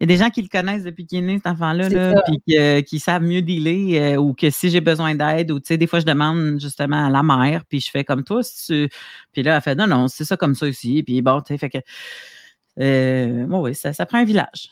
[0.00, 2.84] y a des gens qui le connaissent depuis qu'il est né, cet enfant-là, là, puis
[2.84, 5.86] qui savent mieux dealer, euh, ou que si j'ai besoin d'aide, ou tu sais, des
[5.86, 8.88] fois, je demande justement à la mère, puis je fais comme toi, si
[9.32, 11.02] Puis là, elle fait non, non, c'est ça comme ça aussi.
[11.02, 11.78] Puis bon, tu sais, fait que.
[12.80, 14.70] Euh, oui, ça, ça prend un village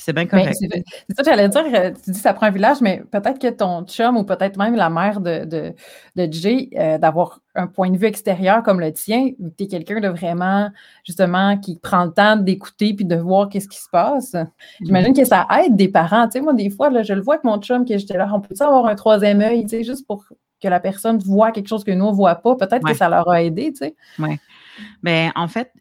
[0.00, 0.56] c'est bien correct.
[0.58, 1.64] C'est ça que j'allais dire.
[1.74, 4.56] Euh, tu dis que ça prend un village, mais peut-être que ton chum ou peut-être
[4.56, 5.74] même la mère de, de,
[6.16, 10.00] de Jay, euh, d'avoir un point de vue extérieur comme le tien, tu es quelqu'un
[10.00, 10.70] de vraiment,
[11.04, 14.34] justement, qui prend le temps d'écouter puis de voir qu'est-ce qui se passe.
[14.80, 16.26] J'imagine que ça aide des parents.
[16.26, 18.30] Tu sais, moi, des fois, là, je le vois avec mon chum, que j'étais là,
[18.32, 20.24] on peut avoir un troisième œil, tu sais, juste pour
[20.62, 22.54] que la personne voit quelque chose que nous, on ne voit pas?
[22.54, 23.94] Peut-être que ça leur a aidé, tu sais.
[24.18, 24.38] Oui.
[25.02, 25.72] Mais en fait,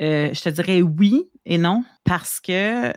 [0.00, 2.92] euh, je te dirais oui et non, parce que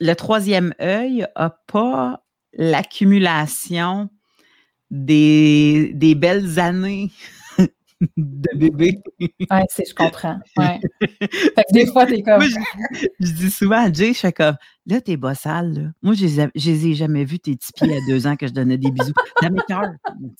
[0.00, 4.10] le troisième œil n'a pas l'accumulation
[4.90, 7.10] des, des belles années
[8.16, 8.98] de bébé.
[9.20, 10.40] Oui, je comprends.
[10.56, 10.80] Ouais.
[11.00, 12.42] Fait que des fois, t'es comme.
[12.42, 14.56] je, dis souvent à Jay, je fais comme
[14.90, 15.82] là, t'es bossale, là.
[16.02, 18.78] Moi, je les ai jamais vus, tes petits pieds à deux ans que je donnais
[18.78, 19.12] des bisous.
[19.42, 19.92] Dans mes cœurs,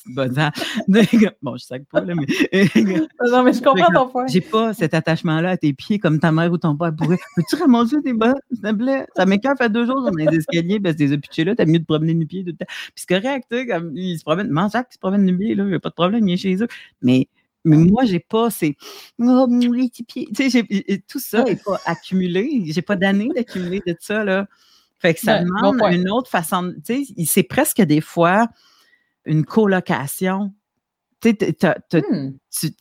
[1.42, 2.26] Bon, je sais pas, là, mais.
[3.30, 4.26] non, mais je comprends ton point.
[4.26, 7.18] J'ai pas cet attachement-là à tes pieds comme ta mère ou ton père pourrait.
[7.36, 9.06] Peux-tu ramasser tes bas, s'il te plaît?
[9.16, 11.78] Ça m'écœure, fait deux jours dans les escaliers, parce que t'es pitchés là, t'as mieux
[11.78, 12.66] de promener nu pied tout le temps.
[12.68, 14.50] Puis c'est correct, tu sais, comme ils se promènent.
[14.72, 16.36] Jacques, il se promène nu pied, là, il n'y a pas de problème, il est
[16.36, 16.68] chez eux.
[17.02, 17.28] Mais
[17.64, 18.76] mais moi, j'ai pas ces
[19.18, 22.62] oh, tu sais, tout ça n'est pas accumulé.
[22.66, 24.46] J'ai pas d'années d'accumuler de ça là.
[24.98, 26.74] Fait que ça demande une autre façon.
[26.84, 28.48] Tu sais, c'est presque des fois
[29.24, 30.52] une colocation.
[31.20, 31.56] Tu sais,
[31.92, 32.32] hmm.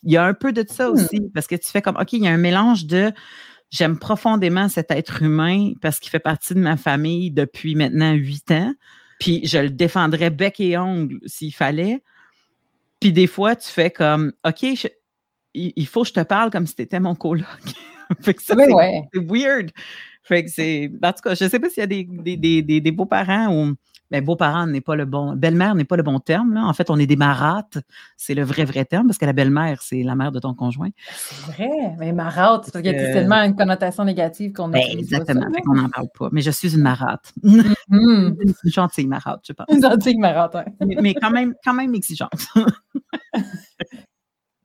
[0.04, 0.94] il y a un peu de ça hmm.
[0.94, 3.12] aussi parce que tu fais comme ok, il y a un mélange de
[3.70, 8.50] j'aime profondément cet être humain parce qu'il fait partie de ma famille depuis maintenant huit
[8.52, 8.74] ans.
[9.20, 12.02] Puis je le défendrais bec et ongle s'il fallait.
[13.00, 14.66] Puis des fois, tu fais comme, OK,
[15.54, 17.46] il faut que je te parle comme si tu étais mon coloc.
[18.22, 19.72] fait que ça, c'est weird.
[20.24, 20.92] Fait que c'est.
[21.02, 23.54] En tout cas, je ne sais pas s'il y a des, des, des, des beaux-parents
[23.54, 23.76] ou
[24.12, 26.54] mais beau-parent n'est pas le bon, belle-mère n'est pas le bon terme.
[26.54, 26.66] Là.
[26.66, 27.78] En fait, on est des marates.
[28.18, 30.90] C'est le vrai, vrai terme parce que la belle-mère, c'est la mère de ton conjoint.
[31.14, 35.48] C'est vrai, mais marate, parce qu'il y a tellement une connotation négative qu'on ben, Exactement,
[35.68, 36.30] on n'en parle pas.
[36.32, 37.34] Mais je suis une marate.
[37.90, 38.54] Mm-hmm.
[38.64, 39.66] une gentille marate, je pense.
[39.70, 40.96] Une gentille marate, oui.
[41.02, 42.48] mais, quand, même, quand même exigeante.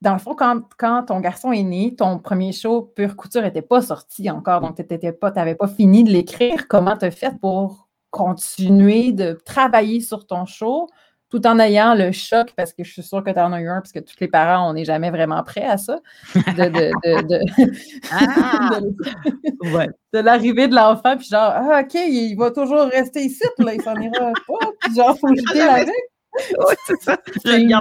[0.03, 3.63] Dans le fond, quand, quand, ton garçon est né, ton premier show Pure Couture n'était
[3.63, 6.69] pas sorti encore, donc tu n'avais pas, pas fini de l'écrire.
[6.69, 7.84] Comment tu as fait pour
[8.15, 10.89] continuer de travailler sur ton show
[11.31, 13.69] tout en ayant le choc, parce que je suis sûre que tu en as eu
[13.69, 15.99] un, parce que tous les parents, on n'est jamais vraiment prêts à ça,
[16.37, 16.39] de,
[20.13, 23.83] de, l'arrivée de l'enfant, puis genre, ah, OK, il va toujours rester ici, là, il
[23.83, 25.89] s'en ira pas, puis genre, faut jeter avec.
[26.59, 27.19] Oui, c'est ça.
[27.45, 27.81] Je bien.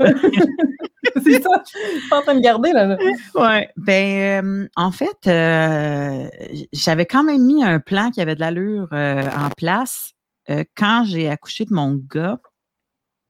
[1.24, 1.62] c'est ça.
[1.64, 2.96] Je suis en train de garder, là.
[3.34, 3.66] Oui.
[3.76, 6.28] Ben, euh, en fait, euh,
[6.72, 10.12] j'avais quand même mis un plan qui avait de l'allure euh, en place.
[10.76, 12.38] quand j'ai accouché de mon gars,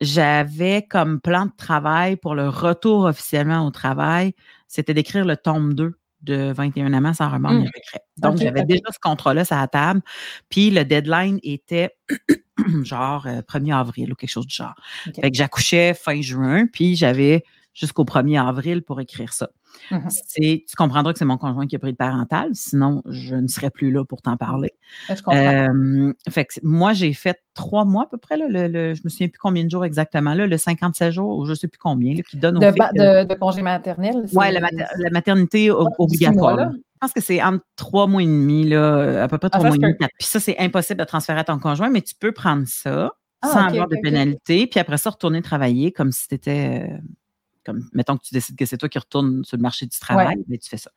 [0.00, 4.34] j'avais comme plan de travail pour le retour officiellement au travail,
[4.66, 7.66] c'était d'écrire le tome 2 de 21 ans sans remords ni Mmh.
[7.66, 8.04] regret.
[8.16, 10.00] Donc, j'avais déjà ce contrat-là sur la table.
[10.48, 11.90] Puis le deadline était
[12.84, 14.74] genre euh, 1er avril ou quelque chose du genre.
[15.14, 17.44] Fait que j'accouchais fin juin, puis j'avais
[17.74, 19.50] jusqu'au 1er avril pour écrire ça.
[19.90, 20.08] Mhm.
[20.08, 23.48] C'est, tu comprendras que c'est mon conjoint qui a pris le parental, sinon je ne
[23.48, 24.72] serais plus là pour t'en parler.
[25.08, 25.34] Je comprends.
[25.36, 29.02] Euh, fait que moi, j'ai fait trois mois à peu près, là, le, le- je
[29.04, 31.78] me souviens plus combien de jours exactement, là, le 57 jours, ou je sais plus
[31.78, 34.24] combien, là, qui donne de, au de, de congé maternel.
[34.32, 36.56] Ouais, la, mater- la maternité Ouais, obligatoire.
[36.56, 36.70] mois.
[36.72, 39.66] Je pense que c'est entre trois mois et demi, là, à peu près Ah, trois
[39.66, 39.94] mois et demi.
[40.18, 43.10] Puis ça, c'est impossible de transférer à ton conjoint, mais tu peux prendre ça
[43.42, 46.88] Ah, sans avoir de pénalité, puis après ça, retourner travailler comme si tu étais.
[47.64, 50.36] Comme, mettons que tu décides que c'est toi qui retournes sur le marché du travail,
[50.48, 50.90] mais tu fais ça.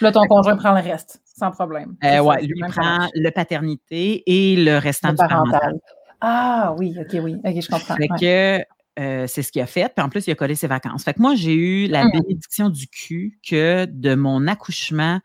[0.00, 1.96] Là, ton conjoint prend le reste, sans problème.
[2.04, 3.10] Euh, c'est lui prend marche.
[3.14, 5.50] le paternité et le restant Le du parental.
[5.60, 5.80] parental.
[6.20, 7.36] Ah oui, OK, oui.
[7.44, 7.96] OK, je comprends.
[7.96, 8.18] Fait ouais.
[8.18, 8.64] que
[9.00, 9.92] euh, c'est ce qu'il a fait.
[9.94, 11.04] Puis en plus, il a collé ses vacances.
[11.04, 12.12] Fait que moi, j'ai eu la Hum.
[12.12, 15.20] bénédiction du cul que de mon accouchement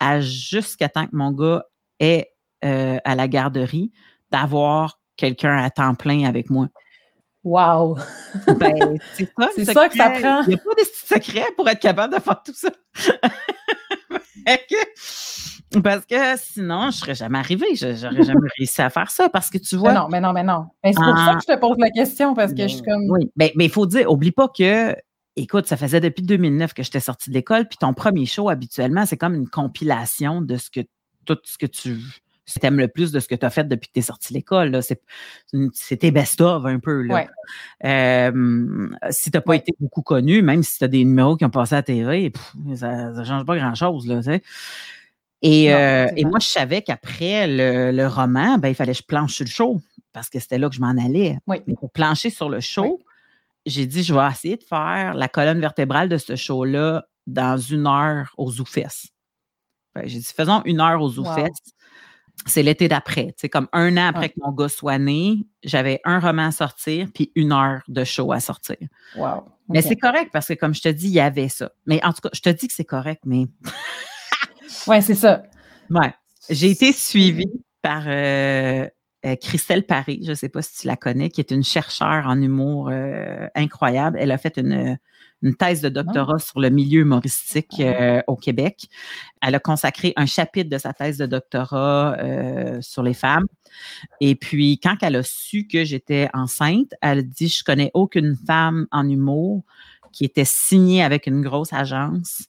[0.00, 1.64] à jusqu'à temps que mon gars
[2.00, 2.32] est
[2.64, 3.92] euh, à la garderie,
[4.30, 6.68] d'avoir quelqu'un à temps plein avec moi.
[7.42, 7.96] Wow!
[8.58, 10.42] Ben, c'est ça, le C'est ça que ça prend.
[10.42, 12.68] Il n'y a pas de secret pour être capable de faire tout ça.
[15.84, 17.74] Parce que sinon, je ne serais jamais arrivée.
[17.76, 19.28] Je n'aurais jamais réussi à faire ça.
[19.28, 20.66] Parce que tu vois, Mais non, mais non, mais non.
[20.82, 21.26] Mais c'est pour Ah.
[21.26, 23.06] ça que je te pose la question, parce que je suis comme.
[23.08, 24.94] Oui, mais il faut dire, oublie pas que,
[25.36, 29.06] écoute, ça faisait depuis 2009 que j'étais sortie de l'école, puis ton premier show, habituellement,
[29.06, 30.80] c'est comme une compilation de ce que
[31.24, 31.98] tout ce que tu
[32.62, 34.38] aimes le plus de ce que tu as fait depuis que tu es sorti de
[34.38, 34.80] l'école.
[35.72, 37.02] C'est tes best-of un peu.
[37.02, 37.14] Là.
[37.14, 37.28] Ouais.
[37.84, 39.58] Euh, si tu n'as pas Ouais.
[39.58, 42.30] été beaucoup connu, même si tu as des numéros qui ont passé à la TV,
[42.30, 44.06] pff, ça ne change pas grand-chose.
[44.06, 44.42] Là, tu sais.
[45.42, 48.98] Et, Non, euh, et moi, je savais qu'après le, le roman, ben, il fallait que
[48.98, 49.80] je planche sur le show
[50.12, 51.38] parce que c'était là que je m'en allais.
[51.46, 51.62] Oui.
[51.66, 53.00] Mais pour plancher sur le show,
[53.64, 57.86] j'ai dit, je vais essayer de faire la colonne vertébrale de ce show-là dans une
[57.86, 59.08] heure aux Zoufest.
[59.94, 61.74] Que J'ai dit, faisons une heure aux Zoufest.
[62.46, 63.26] C'est l'été d'après.
[63.26, 64.28] Tu sais, comme un an après Ouais.
[64.30, 68.32] que mon gars soit né, j'avais un roman à sortir puis une heure de show
[68.32, 68.76] à sortir.
[69.16, 69.44] Wow.
[69.68, 71.70] Mais c'est correct parce que, comme je te dis, il y avait ça.
[71.86, 73.46] Mais en tout cas, je te dis que c'est correct, mais
[74.86, 75.42] Ouais, c'est ça.
[75.90, 76.12] Ouais.
[76.48, 78.86] J'ai été suivie par euh,
[79.26, 82.26] euh, Christelle Paris, je ne sais pas si tu la connais, qui est une chercheure
[82.26, 84.18] en humour euh, incroyable.
[84.20, 84.98] Elle a fait une,
[85.42, 88.88] une thèse de doctorat sur le milieu humoristique euh, au Québec.
[89.40, 93.46] Elle a consacré un chapitre de sa thèse de doctorat euh, sur les femmes.
[94.20, 98.36] Et puis, quand elle a su que j'étais enceinte, elle a dit, je connais aucune
[98.46, 99.62] femme en humour
[100.12, 102.44] qui était signée avec une grosse agence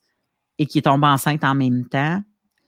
[0.58, 2.22] et qui est tombée enceinte en même temps.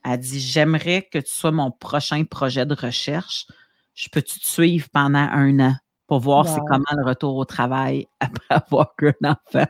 [0.04, 3.46] Elle dit J'aimerais que tu sois mon prochain projet de recherche.
[3.94, 5.74] Je peux-tu te suivre pendant un an
[6.14, 9.66] pour voir c'est comment le retour au travail après avoir qu'un enfant?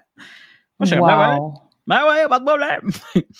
[0.79, 1.55] Moi, je suis comme, Ben ouais, Wow.
[1.87, 2.91] ben ouais, pas de problème.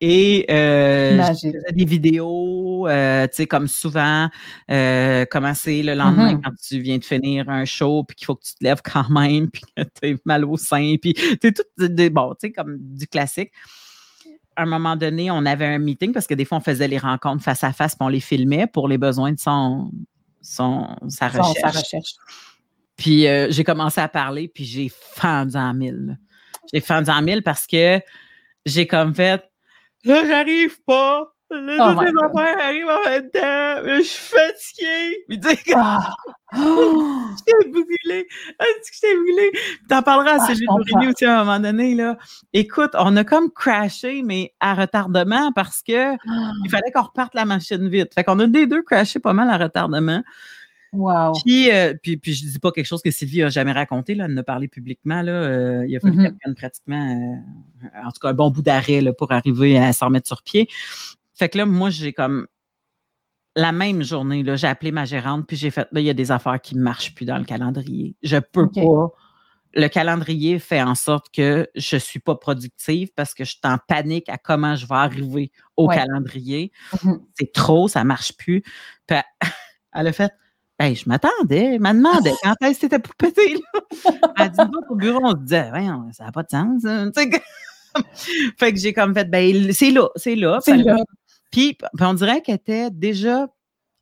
[0.00, 4.28] Et euh, je faisais des vidéos, euh, tu sais, comme souvent,
[4.70, 6.42] euh, comment c'est le lendemain Mhm.
[6.42, 9.08] quand tu viens de finir un show, puis qu'il faut que tu te lèves quand
[9.10, 12.52] même, puis que tu as mal au sein, puis tu tout des, bon, tu sais,
[12.52, 13.50] comme du classique.
[14.56, 16.98] À un moment donné, on avait un meeting parce que des fois, on faisait les
[16.98, 19.90] rencontres face à face, puis on les filmait pour les besoins de son,
[20.44, 21.60] son, sa Son- recherche.
[21.72, 22.12] sa recherche.
[22.96, 26.18] Puis euh, j'ai commencé à parler, puis j'ai fendu en mille.
[26.72, 28.00] J'ai fendu en mille parce que
[28.64, 29.42] j'ai comme fait
[30.04, 31.33] Là, j'arrive pas.
[31.60, 33.40] Là, Oh affaires arrivent en même temps.
[33.40, 35.24] Là, Je suis fatiguée.
[35.28, 36.14] Puis tu sais, Ah.
[36.56, 37.20] Oh.
[37.38, 38.26] j'étais brûlée.
[38.58, 39.50] Ah, est-ce que j'étais brûlée?
[39.52, 40.84] Puis T'en parleras à Ah, je Céline comprends.
[40.98, 41.94] Bruni aussi à un moment donné.
[41.94, 42.16] Là.
[42.52, 46.14] Écoute, on a comme crashé, mais à retardement parce que
[46.64, 48.14] il fallait qu'on reparte la machine vite.
[48.14, 50.22] Fait qu'on a des deux crashé pas mal à retardement.
[50.94, 51.32] Wow.
[51.44, 54.26] Puis, euh, puis, puis je dis pas quelque chose que Sylvie a jamais raconté, là,
[54.26, 55.22] elle en a parlé publiquement.
[55.22, 57.04] Là, euh, il a fallu qu'elle prenne pratiquement,
[57.84, 60.68] euh, en tout cas, un bon bout d'arrêt pour arriver à s'en remettre sur pied.
[61.34, 62.46] Fait que là, moi, j'ai comme
[63.56, 66.14] la même journée, là, j'ai appelé ma gérante, puis j'ai fait, là, il y a
[66.14, 68.16] des affaires qui ne marchent plus dans le calendrier.
[68.22, 69.08] Je peux pas.
[69.76, 73.76] Le calendrier fait en sorte que je suis pas productive parce que je suis en
[73.88, 75.96] panique à comment je vais arriver au Ouais.
[75.96, 76.70] calendrier.
[77.02, 77.20] Mhm.
[77.34, 78.62] C'est trop, ça marche plus.
[79.06, 79.22] Puis elle-
[79.94, 80.32] elle a fait,
[80.78, 83.54] Hey, je m'attendais, elle m'a demandé quand est-ce que c'était pour péter.
[84.36, 84.58] Elle dit,
[84.90, 85.70] au bureau, on se disait,
[86.12, 86.84] ça n'a pas de sens.
[86.84, 87.12] hein.
[88.58, 90.58] Fait que j'ai comme fait, ben, c'est là, c'est là.
[90.64, 90.96] C'est elle- là.
[91.54, 93.46] Puis, puis on dirait qu'elle était déjà,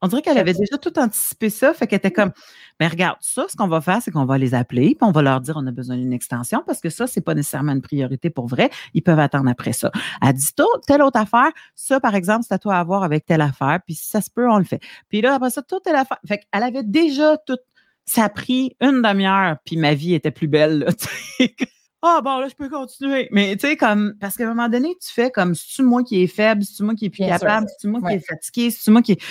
[0.00, 1.74] on dirait qu'elle avait déjà tout anticipé ça.
[1.74, 2.32] Fait qu'elle était comme,
[2.80, 5.20] ben, regarde, ça, ce qu'on va faire, c'est qu'on va les appeler, puis on va
[5.20, 8.30] leur dire, on a besoin d'une extension parce que ça, c'est pas nécessairement une priorité
[8.30, 8.70] pour vrai.
[8.94, 9.92] Ils peuvent attendre après ça.
[10.22, 10.46] Elle dit,
[10.86, 13.96] telle autre affaire, ça, par exemple, c'est à toi à voir avec telle affaire, puis
[13.96, 14.80] si ça se peut, on le fait.
[15.10, 16.20] Puis là, après ça, toute telle affaire.
[16.26, 17.58] Fait qu'elle avait déjà tout.
[18.06, 20.78] Ça a pris une demi-heure, puis ma vie était plus belle.
[20.78, 20.92] là,
[22.02, 23.28] ah bon, là, je peux continuer.
[23.30, 26.22] Mais tu sais, comme, parce qu'à un moment donné, tu fais comme, c'est-tu moi qui
[26.22, 29.02] est faible, c'est-tu moi qui est plus capable, c'est-tu moi qui est fatigué, c'est-tu moi
[29.02, 29.22] qui est.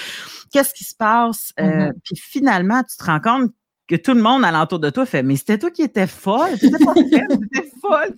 [0.52, 1.54] Qu'est-ce qui se passe?
[1.60, 1.94] Euh, mm-hmm.
[2.04, 3.52] Puis finalement, tu te rends compte
[3.92, 6.84] que tout le monde alentour de toi fait Mais c'était toi qui étais folle, t'étais
[6.84, 8.14] pas t'étais folle.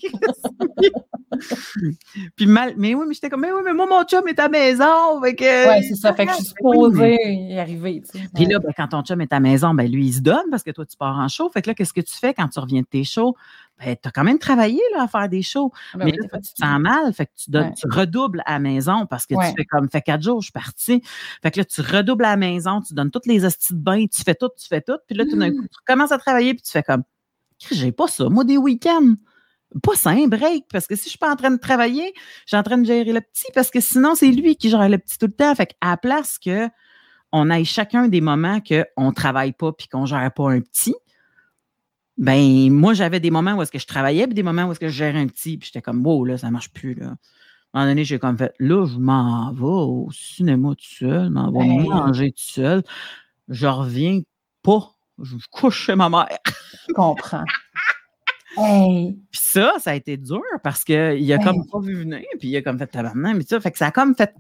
[2.36, 4.44] puis mal, mais oui, mais j'étais comme Mais oui, mais moi, mon chum est à
[4.44, 5.20] la maison.
[5.24, 6.14] Fait que, ouais, c'est ça.
[6.14, 8.04] Fait que je suis supposée y arriver.
[8.04, 8.26] Tu sais.
[8.36, 10.46] Puis là, ben, quand ton chum est à la maison, ben lui, il se donne
[10.52, 11.50] parce que toi, tu pars en show.
[11.50, 13.36] Fait que là, qu'est-ce que tu fais quand tu reviens de tes shows?
[13.80, 15.72] Ben, tu as quand même travaillé là, à faire des shows.
[15.94, 17.14] Ah, ben mais là, tu te sens mal.
[17.14, 20.22] Fait que tu, tu redoubles à la maison parce que tu fais comme fait quatre
[20.22, 21.02] jours, je suis partie.
[21.42, 24.06] Fait que là, tu redoubles à la maison, tu donnes toutes les hosties de bain,
[24.06, 24.98] tu fais tout, tu fais tout.
[25.08, 27.04] Puis là, tout d'un coup, tu commences à travailler, puis tu fais comme
[27.72, 28.30] j'ai pas ça.
[28.30, 29.16] Moi, des week-ends.
[29.82, 32.50] Pas ça, un break, parce que si je suis pas en train de travailler, je
[32.50, 35.00] suis en train de gérer le petit, parce que sinon, c'est lui qui gère le
[35.00, 35.56] petit tout le temps.
[35.56, 36.70] Fait la place que
[37.32, 40.94] on ait chacun des moments qu'on ne travaille pas puis qu'on gère pas un petit,
[42.18, 44.80] ben, moi, j'avais des moments où est-ce que je travaillais, puis des moments où est-ce
[44.80, 47.16] que je gérais un petit, puis j'étais comme, wow, là, ça marche plus, là.
[47.76, 51.26] À un moment donné, j'ai comme fait, là, je m'en vais au cinéma tout seul,
[51.26, 52.84] je m'en vais manger tout seul.
[53.50, 54.22] Je reviens
[54.62, 54.92] pas.
[55.22, 56.38] Je couche chez ma mère.
[56.88, 57.44] Je comprends.
[58.56, 62.58] Puis ça, ça a été dur parce qu'il a comme pas vu venir, puis il
[62.58, 64.34] a comme fait tabarnak, mais ça, fait que ça a comme fait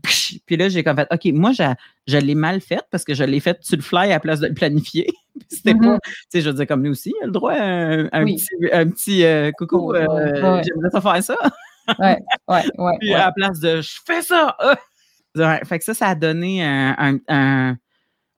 [0.45, 3.39] puis là, j'ai comme fait, OK, moi, je, l'ai mal fait parce que je l'ai
[3.39, 5.07] fait sur le fly à la place de le planifier.
[5.49, 5.99] C'était pas, mm-hmm.
[6.03, 8.47] tu sais, je veux dire, comme nous aussi, il a le droit à un, petit,
[8.71, 11.35] un petit euh, coucou, euh, j'aimerais ça faire ça.
[11.99, 12.97] ouais, ouais, ouais.
[12.99, 14.55] Puis à la place de je fais ça.
[15.65, 17.77] fait que ça, ça a donné un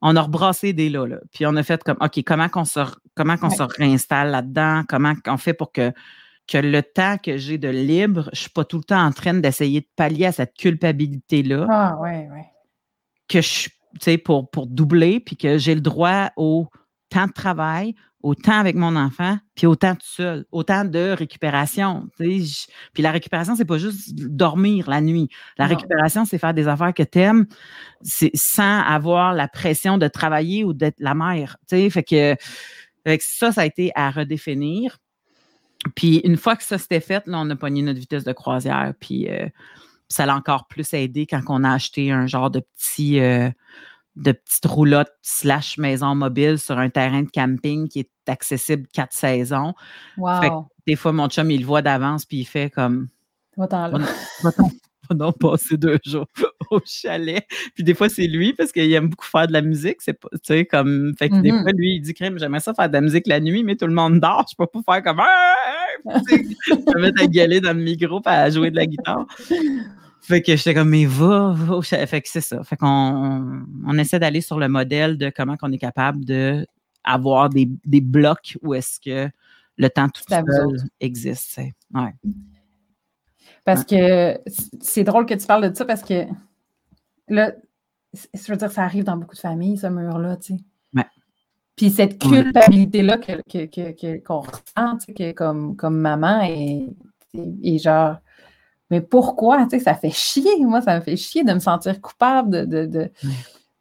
[0.02, 2.80] on a rebrassé des là, là, Puis on a fait comme, OK, comment qu'on se,
[3.16, 4.84] comment qu'on se réinstalle là-dedans?
[4.88, 5.92] Comment on fait pour que,
[6.48, 9.12] que le temps que j'ai de libre, je ne suis pas tout le temps en
[9.12, 11.68] train d'essayer de pallier à cette culpabilité-là?
[11.70, 12.46] Ah, ouais, ouais.
[13.28, 13.72] Que je, tu
[14.02, 16.68] sais, pour, pour doubler, puis que j'ai le droit au
[17.16, 22.10] temps de travail, autant avec mon enfant, puis autant tout seul, autant de récupération.
[22.18, 25.30] Puis la récupération, c'est pas juste dormir la nuit.
[25.58, 27.46] La récupération, c'est faire des affaires que tu aimes
[28.04, 31.56] sans avoir la pression de travailler ou d'être la mère.
[31.70, 32.36] Fait que,
[33.20, 34.98] ça, ça a été à redéfinir.
[35.96, 38.94] Puis une fois que ça s'était fait, là, on a pogné notre vitesse de croisière.
[39.00, 39.48] Puis euh,
[40.10, 43.22] ça l'a encore plus aidé quand on a acheté un genre de petit.
[43.22, 43.50] Euh,
[44.16, 49.14] de petites roulottes slash maison mobile sur un terrain de camping qui est accessible quatre
[49.14, 49.74] saisons.
[50.18, 50.68] Wow.
[50.88, 53.08] des fois, mon chum, il le voit d'avance, puis il fait comme.
[53.58, 54.00] Va-t'en là.
[55.12, 56.26] Va passer deux jours
[56.72, 57.46] au chalet.
[57.76, 59.98] Puis des fois, c'est lui parce qu'il aime beaucoup faire de la musique.
[60.00, 61.14] C'est pas, tu sais, comme.
[61.20, 61.62] Fait que des mm-hmm.
[61.62, 63.86] fois, lui, il dit Crème, j'aimerais ça faire de la musique la nuit, mais tout
[63.86, 64.46] le monde dort.
[64.50, 65.22] Je peux pas faire comme.
[66.32, 69.26] je peux mettre à gueuler dans le micro à jouer de la guitare.
[70.28, 71.82] Fait que j'étais comme, mais va, va.
[71.84, 72.64] Fait que c'est ça.
[72.64, 77.70] Fait qu'on on essaie d'aller sur le modèle de comment on est capable d'avoir des,
[77.86, 79.30] des blocs où est-ce que
[79.78, 80.44] le temps tout seul
[81.00, 81.60] existe.
[81.94, 82.16] Ouais.
[83.66, 84.40] Parce que
[84.82, 86.26] c'est drôle que tu parles de ça parce que
[87.28, 87.52] là,
[88.34, 90.60] je veux dire, ça arrive dans beaucoup de familles, ce mur-là, tu sais.
[90.96, 91.06] Ouais.
[91.76, 96.88] Puis cette culpabilité-là qu'on que, que, ressent, tu sais, comme, comme maman et,
[97.62, 98.18] et genre
[98.96, 99.64] mais pourquoi?
[99.64, 100.64] Tu sais, ça fait chier.
[100.66, 103.12] Moi, ça me fait chier de me sentir coupable de.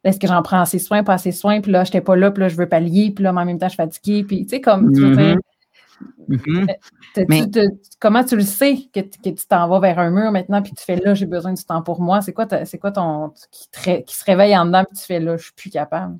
[0.03, 2.29] Est-ce que j'en prends assez soin, pas assez soin, puis là, je n'étais pas là,
[2.29, 4.49] puis là, je veux pallier, puis là, en même temps, je suis fatiguée, puis tu
[4.49, 5.39] sais, comme, tu mm-hmm.
[7.17, 7.69] Mm-hmm.
[7.99, 10.97] Comment tu le sais que, tu t'en vas vers un mur maintenant, puis tu fais
[10.97, 12.21] là, j'ai besoin du temps pour moi?
[12.21, 13.33] C'est quoi, c'est quoi ton.
[13.51, 16.19] Qui, qui, se réveille en dedans, puis tu fais là, je suis plus capable?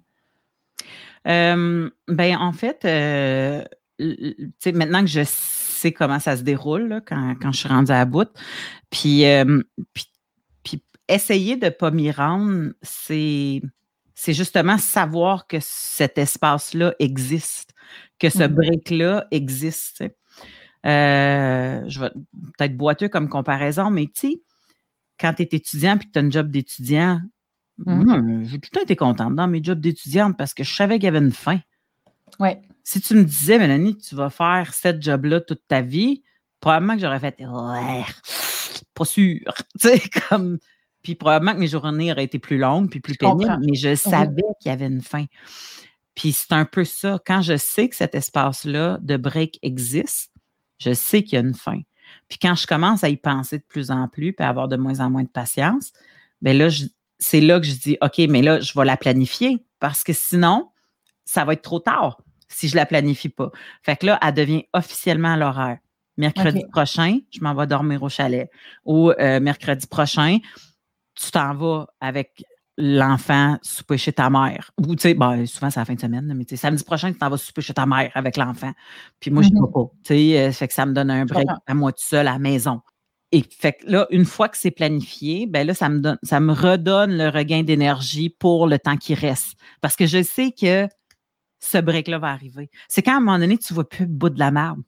[1.27, 3.63] Euh, ben, en fait, euh,
[4.73, 5.23] maintenant que je
[5.87, 8.29] sais comment ça se déroule quand, je suis rendue à bout,
[8.89, 9.61] puis, euh,
[9.93, 13.61] puis, essayer de ne pas m'y rendre, c'est,
[14.15, 17.73] c'est justement savoir que cet espace-là existe,
[18.17, 20.03] que ce mmh break-là existe.
[20.85, 22.09] Euh, je vais
[22.57, 24.41] peut-être boiteux comme comparaison, mais tu sais,
[25.19, 27.21] quand tu es étudiant et que tu as un job d'étudiant,
[27.85, 30.95] mmh j'ai tout le temps été contente dans mes jobs d'étudiante parce que je savais
[30.95, 31.59] qu'il y avait une fin.
[32.39, 36.23] Ouais si tu me disais, Mélanie, tu vas faire cette job-là toute ta vie,
[36.59, 38.05] probablement que j'aurais fait ouais,
[38.93, 39.39] pas sûr.
[39.81, 40.59] Tu sais, comme.
[41.01, 44.41] Puis probablement que mes journées auraient été plus longues puis plus pénibles, mais je savais
[44.59, 45.25] qu'il y avait une fin.
[46.15, 47.19] Puis c'est un peu ça.
[47.25, 50.31] Quand je sais que cet espace-là de break existe,
[50.79, 51.79] je sais qu'il y a une fin.
[52.27, 54.77] Puis quand je commence à y penser de plus en plus, puis à avoir de
[54.77, 55.91] moins en moins de patience,
[56.41, 56.69] bien là,
[57.19, 60.71] c'est là que je dis, OK, mais là, je vais la planifier parce que sinon,
[61.23, 62.17] ça va être trop tard
[62.47, 63.51] si je la planifie pas.
[63.83, 65.77] Fait que là, elle devient officiellement l'horaire.
[66.17, 68.49] Mercredi prochain, je m'en vais dormir au chalet.
[68.85, 70.37] Ou euh, mercredi prochain,
[71.15, 72.43] tu t'en vas avec
[72.77, 74.71] l'enfant souper chez ta mère.
[74.85, 77.11] Ou, tu sais, ben, souvent, c'est la fin de semaine, mais tu sais, samedi prochain,
[77.11, 78.71] tu t'en vas souper chez ta mère avec l'enfant.
[79.19, 79.71] Puis moi, je ne Mhm.
[79.73, 79.85] pas.
[80.03, 82.33] Tu sais, euh, fait que ça me donne un break à moi tout seul à
[82.33, 82.81] la maison.
[83.31, 86.39] Et fait que là, une fois que c'est planifié, ben là, ça me donne, ça
[86.39, 89.57] me redonne le regain d'énergie pour le temps qui reste.
[89.81, 90.87] Parce que je sais que
[91.65, 92.69] ce break-là va arriver.
[92.87, 94.79] C'est quand à un moment donné, tu ne vois plus le bout de la merde.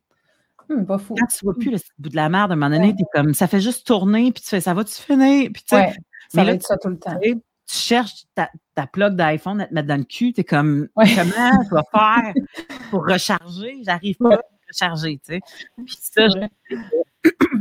[0.70, 1.16] Hum, pas fou.
[1.18, 3.04] Quand tu ne vois plus le bout de la merde, à un moment donné, tu
[3.04, 5.50] es comme, ça fait juste tourner, puis tu fais, ça va-tu finir?
[5.54, 5.98] Puis tu sais, Ouais, ça
[6.36, 7.18] mais va là, être ça tout le temps.
[7.22, 7.40] tu
[7.76, 11.06] cherches ta, ta plug d'iPhone à te mettre dans le cul, tu es comme, Ouais.
[11.16, 12.34] comment je vais faire
[12.92, 13.82] pour recharger?
[13.86, 14.36] J'arrive pas Ouais.
[14.36, 15.40] à recharger, tu sais.
[15.86, 16.50] Puis ça, Ouais.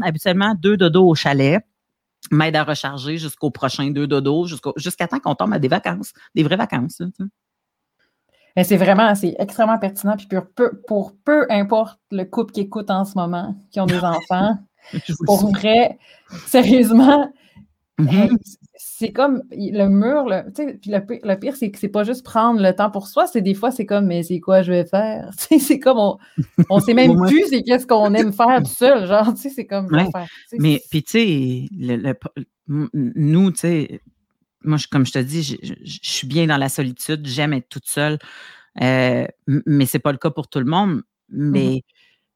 [0.03, 1.65] habituellement, deux dodos au chalet
[2.33, 6.13] m'aident à recharger jusqu'au prochain deux dodos, jusqu'au- jusqu'à temps qu'on tombe à des vacances,
[6.35, 6.99] des vraies vacances.
[7.01, 7.31] là, tu sais.
[8.57, 10.17] Mais c'est vraiment, c'est extrêmement pertinent.
[10.17, 13.87] Puis pour peu, pour peu importe le couple qui écoute en ce moment, qui ont
[13.87, 14.57] des enfants,
[15.27, 15.99] pour vrai,
[16.47, 17.33] sérieusement,
[17.99, 18.09] Mhm.
[18.09, 18.29] hey,
[18.75, 21.89] c'est comme le mur, le, tu sais, puis le, pi- le pire, c'est que c'est
[21.89, 24.61] pas juste prendre le temps pour soi, c'est des fois, c'est comme, mais c'est quoi
[24.61, 25.31] je vais faire?
[25.39, 26.19] Tu sais, c'est comme, on,
[26.69, 29.67] on sait même plus c'est qu'est-ce qu'on aime faire tout seul, genre, tu sais, c'est
[29.67, 30.11] comme, Ouais.
[30.13, 30.27] faire,
[30.59, 34.01] Mais puis, tu sais, le- le- nous, tu sais,
[34.67, 37.53] moi, je- comme je te dis, je, je- je suis bien dans la solitude, j'aime
[37.55, 38.19] être toute seule,
[38.83, 39.27] euh,
[39.67, 41.03] mais c'est pas le cas pour tout le monde.
[41.29, 41.83] Mais,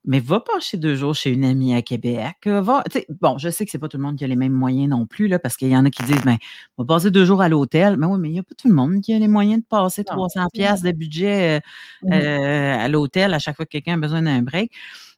[0.04, 2.36] mais va passer deux jours chez une amie à Québec.
[2.46, 2.82] euh, Va,
[3.20, 5.06] bon, je sais que c'est pas tout le monde qui a les mêmes moyens non
[5.06, 6.38] plus, là, parce qu'il y en a qui disent, ben,
[6.78, 7.96] on va passer deux jours à l'hôtel.
[7.98, 9.66] Mais oui, mais il n'y a pas tout le monde qui a les moyens de
[9.66, 11.60] passer Non, 300 c'est pièces de budget euh,
[12.08, 12.12] Mhm.
[12.14, 14.72] euh, à l'hôtel à chaque fois que quelqu'un a besoin d'un break.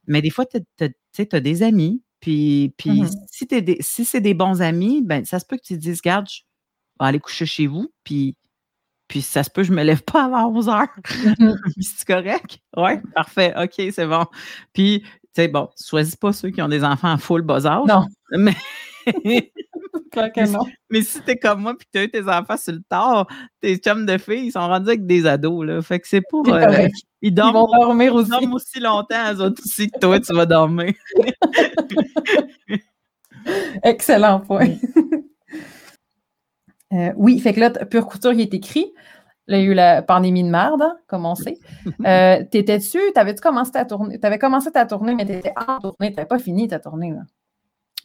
[0.07, 3.09] Mais des fois, tu as, des amis, puis, puis Mhm.
[3.31, 6.01] si, des- si c'est des bons amis, ben, ça se peut que tu te dises,
[6.01, 6.41] garde, je
[6.99, 8.35] vais aller coucher chez vous, puis,
[9.07, 10.87] puis ça se peut je me lève pas avant 11 heures.
[11.39, 11.55] Mhm.
[11.81, 12.59] c'est correct?
[12.77, 14.25] Oui, parfait, OK, c'est bon.
[14.73, 17.87] Puis, tu sais, bon, choisis pas ceux qui ont des enfants en full bas âge.
[17.87, 18.53] Non, Mais,
[20.47, 20.59] non.
[20.89, 23.27] mais si t'es comme moi puis que t'as eu tes enfants sur le tard,
[23.61, 25.81] tes chums de filles, ils sont rendus avec des ados, là.
[25.81, 26.47] Fait que c'est pour...
[26.53, 26.87] Euh,
[27.21, 28.29] ils Ils dorment vont dormir ils aussi.
[28.29, 30.93] dorment aussi longtemps, eux autres aussi, que toi, tu vas dormir.
[33.83, 34.75] Excellent point.
[36.93, 38.93] Euh, oui, fait que là, Pure Couture, il est écrit.
[39.47, 41.57] Là, il y a eu la pandémie de merde, hein, comme on sait.
[42.05, 44.19] Euh, T'étais-tu, t'avais-tu commencé ta tournée?
[44.19, 47.21] T'avais commencé ta tournée, mais t'étais en tournée, t'avais pas fini ta tournée, là?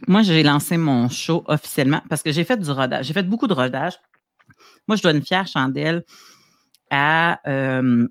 [0.06, 3.06] Moi, j'ai lancé mon show officiellement parce que j'ai fait du rodage.
[3.06, 3.98] J'ai fait beaucoup de rodage.
[4.86, 6.04] Moi, je dois une fière chandelle
[6.90, 8.06] à euh,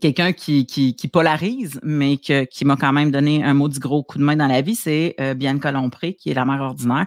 [0.00, 4.02] quelqu'un qui, qui, qui polarise, mais que- qui m'a quand même donné un maudit gros
[4.02, 4.74] coup de main dans la vie.
[4.74, 7.06] C'est euh, Bianca Lompré, qui est la mère ordinaire.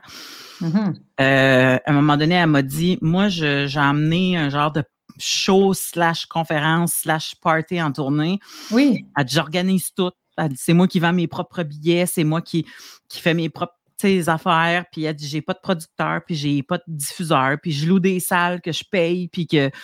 [0.62, 0.94] Mhm.
[1.22, 4.84] Euh, à un moment donné, elle m'a dit, moi, je- j'ai emmené un genre de
[5.20, 8.40] show slash conférence slash party en tournée.
[8.72, 9.06] Oui.
[9.18, 10.12] Elle dit, j'organise tout.
[10.56, 12.64] C'est moi qui vends mes propres billets, c'est moi qui,
[13.10, 14.86] qui fais mes propres sais, affaires.
[14.92, 18.00] Puis elle dit, j'ai pas de producteur, puis j'ai pas de diffuseur, puis je loue
[18.00, 19.76] des salles que je paye, puis que, tu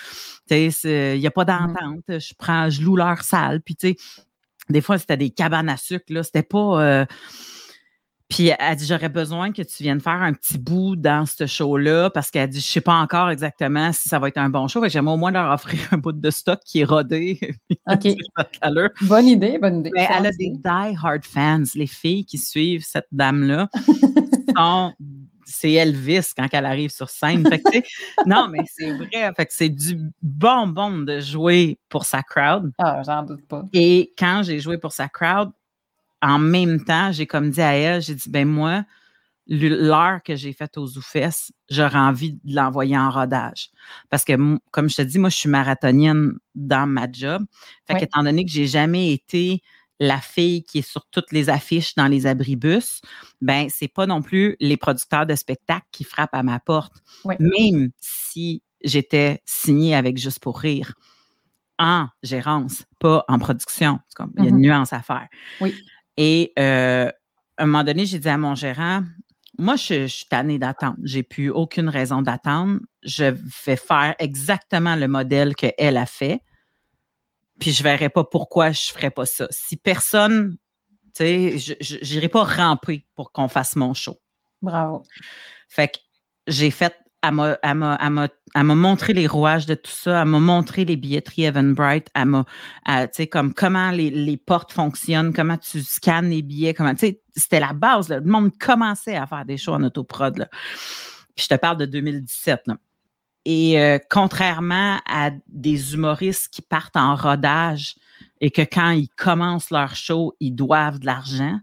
[0.49, 2.03] sais, c'est- il n'y a pas d'entente.
[2.07, 3.95] Je prends, je loue leur salle, puis tu sais,
[4.69, 6.23] des fois, c'était des cabanes à sucre, là.
[6.23, 6.81] C'était pas...
[6.83, 7.05] euh,
[8.33, 12.09] puis elle dit, j'aurais besoin que tu viennes faire un petit bout dans ce show-là
[12.09, 14.83] parce qu'elle dit, je sais pas encore exactement si ça va être un bon show.
[14.87, 17.39] J'aimerais au moins leur offrir un bout de stock qui est rodé.
[17.87, 18.07] OK.
[19.01, 19.91] Bonne idée, bonne idée.
[19.93, 21.63] Mais elle a des die-hard fans.
[21.75, 23.69] Les filles qui suivent cette dame-là
[24.57, 24.93] sont.
[25.45, 27.47] C'est Elvis quand elle arrive sur scène.
[27.47, 27.77] Fait que,
[28.25, 29.31] non, mais c'est vrai.
[29.35, 32.71] Fait que c'est du bonbon de jouer pour sa crowd.
[32.79, 33.63] Ah, j'en doute pas.
[33.73, 35.51] Et quand j'ai joué pour sa crowd,
[36.23, 38.85] en même temps, j'ai comme dit à elle, j'ai dit, ben moi,
[39.47, 43.69] l'heure que j'ai faite aux Zoufesses, j'aurais envie de l'envoyer en rodage.
[44.09, 44.33] Parce que,
[44.71, 47.43] comme je te dis, moi, je suis marathonienne dans ma job.
[47.85, 47.99] Fait Ouais.
[47.99, 49.61] qu'étant donné que j'ai jamais été
[49.99, 53.01] la fille qui est sur toutes les affiches dans les abribus,
[53.41, 56.93] ben, c'est pas non plus les producteurs de spectacles qui frappent à ma porte.
[57.39, 60.93] Même si j'étais signée avec Juste pour rire
[61.79, 63.99] en gérance, pas en production.
[64.37, 64.61] Il y a une Mhm.
[64.61, 65.27] nuance à faire.
[65.61, 65.75] Oui.
[66.17, 67.09] Et euh,
[67.57, 69.03] à un moment donné, j'ai dit à mon gérant,
[69.57, 70.97] moi, je, je suis tannée d'attendre.
[71.03, 72.79] J'ai plus aucune raison d'attendre.
[73.03, 73.25] Je
[73.65, 76.41] vais faire exactement le modèle qu'elle a fait.
[77.59, 79.47] Puis je verrai pas pourquoi je ferais pas ça.
[79.51, 80.57] Si personne,
[81.15, 84.19] tu sais, je- j'irai pas ramper pour qu'on fasse mon show.
[84.61, 85.03] Bravo.
[85.69, 85.99] Fait que
[86.47, 89.89] j'ai fait, elle m'a, elle m'a- elle m'a- elle m'a montré les rouages de tout
[89.91, 92.45] ça, elle m'a montré les billetteries Eventbrite, elle m'a,
[92.85, 96.93] elle, tu sais, comme comment les, les portes fonctionnent, comment tu scannes les billets, comment,
[96.93, 98.19] tu sais, c'était la base, là.
[98.19, 100.47] Le monde commençait à faire des shows en autoprod, là.
[101.35, 102.77] Puis je te parle de 2017, là.
[103.45, 107.95] Et euh, contrairement à des humoristes qui partent en rodage
[108.39, 111.59] et que quand ils commencent leur show, ils doivent de l'argent,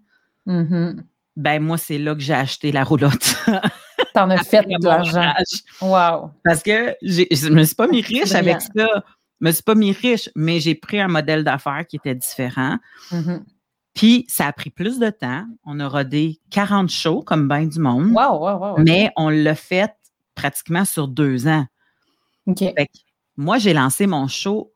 [0.46, 1.04] Mhm.
[1.36, 3.36] ben moi, c'est là que j'ai acheté la roulotte.
[4.14, 5.32] T'en as fait de l'argent.
[5.80, 6.30] Wow.
[6.44, 8.70] Parce que je ne me suis pas mis riche avec ça.
[9.40, 12.76] Je me suis pas mis riche, mais j'ai pris un modèle d'affaires qui était différent.
[13.10, 13.40] Mm-hmm.
[13.94, 15.44] Puis, ça a pris plus de temps.
[15.64, 18.12] On a rodé 40 shows, comme bien du monde.
[18.12, 18.78] Wow, wow, wow.
[18.78, 19.92] Mais on l'a fait
[20.34, 21.66] pratiquement sur deux ans.
[22.46, 22.62] OK.
[23.36, 24.72] moi, j'ai lancé mon show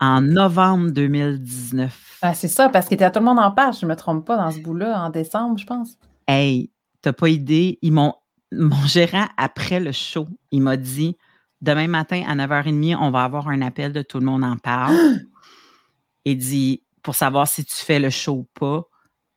[0.00, 2.18] en novembre 2019.
[2.22, 4.36] Ah, c'est ça, parce que tout le monde en parle, je ne me trompe pas,
[4.36, 5.90] dans ce bout-là, en décembre, je pense.
[6.26, 6.70] Hey,
[7.02, 7.78] t'as pas idée.
[7.82, 8.14] Ils m'ont,
[8.52, 11.16] mon gérant, après le show, il m'a dit
[11.60, 14.96] demain matin à 9h30, on va avoir un appel de tout le monde en parle.
[16.24, 18.84] il dit pour savoir si tu fais le show ou pas.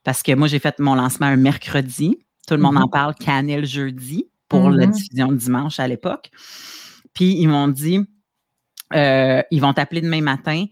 [0.04, 2.20] Parce que moi, j'ai fait mon lancement un mercredi.
[2.48, 2.92] Tout le monde en mm-hmm.
[2.92, 4.92] parle Canel jeudi pour la mm-hmm.
[4.92, 6.30] diffusion dimanche à l'époque.
[7.14, 8.02] Puis ils m'ont dit
[8.94, 10.66] euh, ils vont t'appeler demain matin.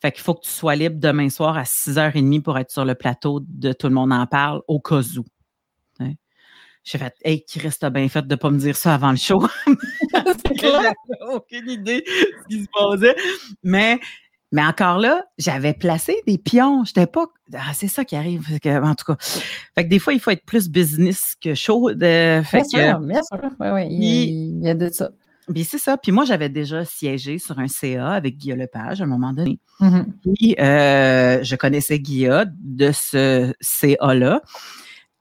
[0.00, 2.94] Fait qu'il faut que tu sois libre demain soir à 6h30 pour être sur le
[2.94, 5.24] plateau de Tout le monde en parle au cas où.
[6.90, 9.18] J'ai fait Hey, qui reste bien fait de ne pas me dire ça avant le
[9.18, 9.46] show.
[10.54, 10.94] J'avais
[11.30, 13.14] aucune idée de ce qui se passait.
[13.62, 14.00] Mais,
[14.52, 16.84] mais encore là, j'avais placé des pions.
[16.84, 17.26] J'étais pas.
[17.52, 18.46] Ah, c'est ça qui arrive.
[18.64, 19.16] en tout cas.
[19.74, 21.90] Fait que des fois, il faut être plus business que show.
[21.92, 23.86] De, fait bien sûr, Oui, oui.
[23.90, 25.10] il y a de ça.
[25.52, 25.98] Puis c'est ça.
[25.98, 29.60] Puis moi, j'avais déjà siégé sur un CA avec Guillaume Lepage à un moment donné.
[29.80, 30.04] Mm-hmm.
[30.22, 34.40] Puis euh, je connaissais Guillaume de ce CA-là.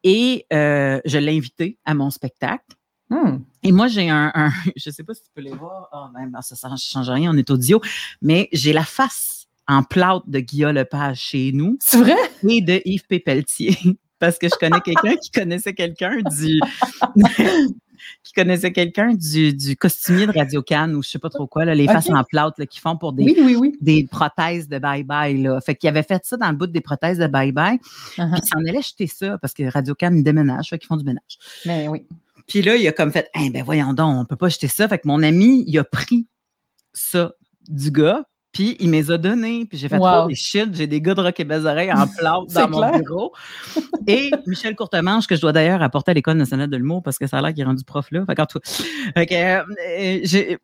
[0.10, 2.64] Et euh, je l'ai invité à mon spectacle.
[3.10, 3.40] Mm.
[3.64, 4.32] Et moi, j'ai un,
[4.78, 5.90] Je ne sais pas si tu peux les voir.
[5.92, 7.82] Oh, ben, ça ne change rien, on est audio.
[8.22, 11.78] Mais j'ai la face en plâtre de Guillaume Lepage chez nous.
[11.82, 12.16] C'est vrai?
[12.48, 13.78] Et de Yves Pépeltier.
[14.20, 16.62] Parce que je connais quelqu'un qui connaissait quelqu'un du
[18.24, 21.66] qui connaissait quelqu'un du, du, costumier de Radio Cannes ou je sais pas trop quoi,
[21.66, 23.36] là, les faces en plâtre qui font pour des,
[23.82, 25.42] des prothèses de bye-bye.
[25.42, 25.62] Là.
[25.62, 27.80] Fait qu'il avait fait ça dans le bout des prothèses de bye-bye.
[27.80, 28.32] Uh-huh.
[28.32, 31.06] Puis il s'en allait jeter ça parce que Radio Cannes déménage, fait qu'ils font du
[31.06, 31.38] ménage.
[31.66, 32.06] Mais ben oui.
[32.48, 34.88] Puis là, il a comme fait, eh ben voyons donc, on peut pas jeter ça.
[34.88, 36.28] Fait que mon ami, il a pris
[36.94, 37.34] ça
[37.68, 39.66] du gars, puis il me les a donnés.
[39.66, 40.28] Puis j'ai fait wow.
[40.28, 43.34] oh, shit, j'ai des gars de rock et oreilles en plâtre dans mon bureau.
[44.08, 47.28] Et Michel Courtemanche, que je dois d'ailleurs apporter à l'École nationale de l'humour parce que
[47.28, 48.26] ça a l'air qu'il est rendu prof là.
[48.26, 50.58] Fait, que, euh, j'ai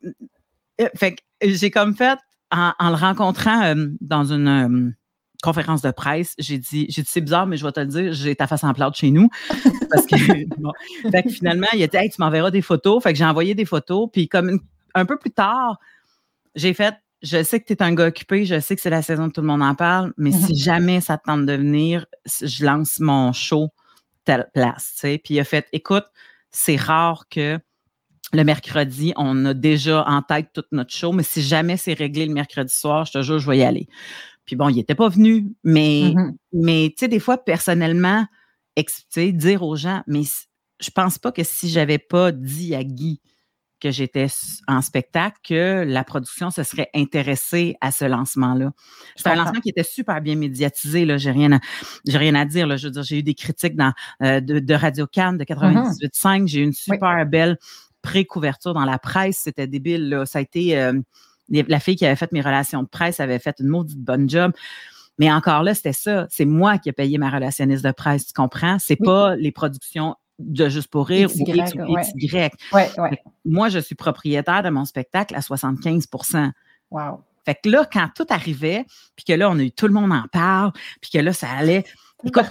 [0.80, 2.18] euh, fait j'ai comme fait
[2.50, 4.94] en, le rencontrant euh, dans une
[5.44, 8.12] conférence de presse, j'ai dit, j'ai dit c'est bizarre, mais je vais te le dire,
[8.14, 9.28] j'ai ta face en plâtre chez nous.
[9.90, 10.16] Parce que,
[11.10, 13.02] fait que finalement, il a dit, hey, tu m'enverras des photos.
[13.02, 14.08] Fait que j'ai envoyé des photos.
[14.10, 14.58] Puis comme
[14.94, 15.78] un peu plus tard,
[16.54, 16.94] j'ai fait,
[17.24, 19.40] je sais que tu es un gars occupé, je sais que c'est la saison, tout
[19.40, 20.56] le monde en parle, mais si mhm.
[20.56, 23.70] jamais ça te tente de venir, je lance mon show
[24.24, 24.94] telle place.
[25.00, 26.04] Puis il a fait écoute,
[26.50, 27.58] c'est rare que
[28.32, 32.26] le mercredi, on a déjà en tête toute notre show, mais si jamais c'est réglé
[32.26, 33.88] le mercredi soir, je te jure, je vais y aller.
[34.44, 36.36] Puis bon, il n'était pas venu, mais, mhm.
[36.52, 38.26] mais tu sais, des fois, personnellement,
[39.16, 40.22] dire aux gens, mais
[40.80, 43.20] je pense pas que si j'avais pas dit à Guy,
[43.84, 44.28] que j'étais
[44.66, 48.72] en spectacle que la production se serait intéressée à ce lancement-là.
[49.14, 51.04] C'est un lancement qui était super bien médiatisé.
[51.04, 51.60] Là, j'ai rien, à,
[52.06, 52.66] j'ai rien à dire.
[52.66, 52.78] Là.
[52.78, 56.08] Je veux dire, j'ai eu des critiques dans, euh, de, Radio Cannes de 98.5.
[56.08, 56.48] Mm-hmm.
[56.48, 57.58] J'ai eu une super belle
[58.00, 59.40] pré-couverture dans la presse.
[59.44, 60.08] C'était débile.
[60.08, 60.24] Là.
[60.24, 60.98] Ça a été euh,
[61.50, 64.52] la fille qui avait fait mes relations de presse avait fait une maudite bonne job.
[65.18, 66.26] Mais encore là, c'était ça.
[66.30, 68.78] C'est moi qui ai payé ma relationniste de presse, tu comprends?
[68.78, 71.96] C'est pas les productions de Juste pour rire ou X ou
[73.44, 76.50] Moi, je suis propriétaire de mon spectacle à 75%
[76.90, 77.24] Wow.
[77.44, 80.12] Fait que là, quand tout arrivait, puis que là, on a eu tout le monde
[80.12, 81.84] en parle, puis que là, ça allait.
[82.24, 82.44] Écoute,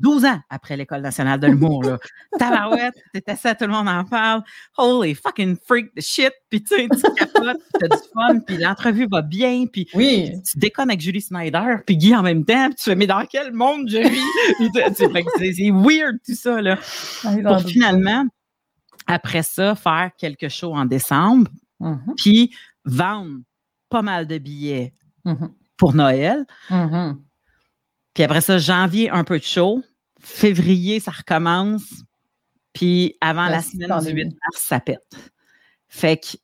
[0.00, 1.98] 12 ans après l'École nationale de l'humour, là.
[2.38, 4.42] Tabarouette, c'était ça, tout le monde en parle.
[4.76, 6.32] Holy fucking freak the shit.
[6.48, 10.32] Puis tu sais, tu capotes, t'as du fun, puis l'entrevue va bien, puis oui.
[10.50, 13.24] tu déconnes avec Julie Snyder, puis Guy en même temps, puis tu fais, mais dans
[13.26, 15.30] quel monde je vis?
[15.54, 16.76] c'est weird tout ça, là.
[17.22, 18.26] Pour finalement,
[19.06, 21.50] après ça, faire quelque chose en décembre,
[21.80, 22.14] mm-hmm.
[22.16, 22.54] puis
[22.84, 23.40] vendre
[23.88, 25.50] pas mal de billets mm-hmm.
[25.76, 26.46] pour Noël.
[26.70, 27.16] Mm-hmm.
[28.20, 29.82] Puis après ça, janvier, un peu de chaud.
[30.20, 32.04] Février, ça recommence.
[32.74, 35.16] Puis avant la semaine du 8 mars, ça pète.
[35.88, 36.36] Fait que,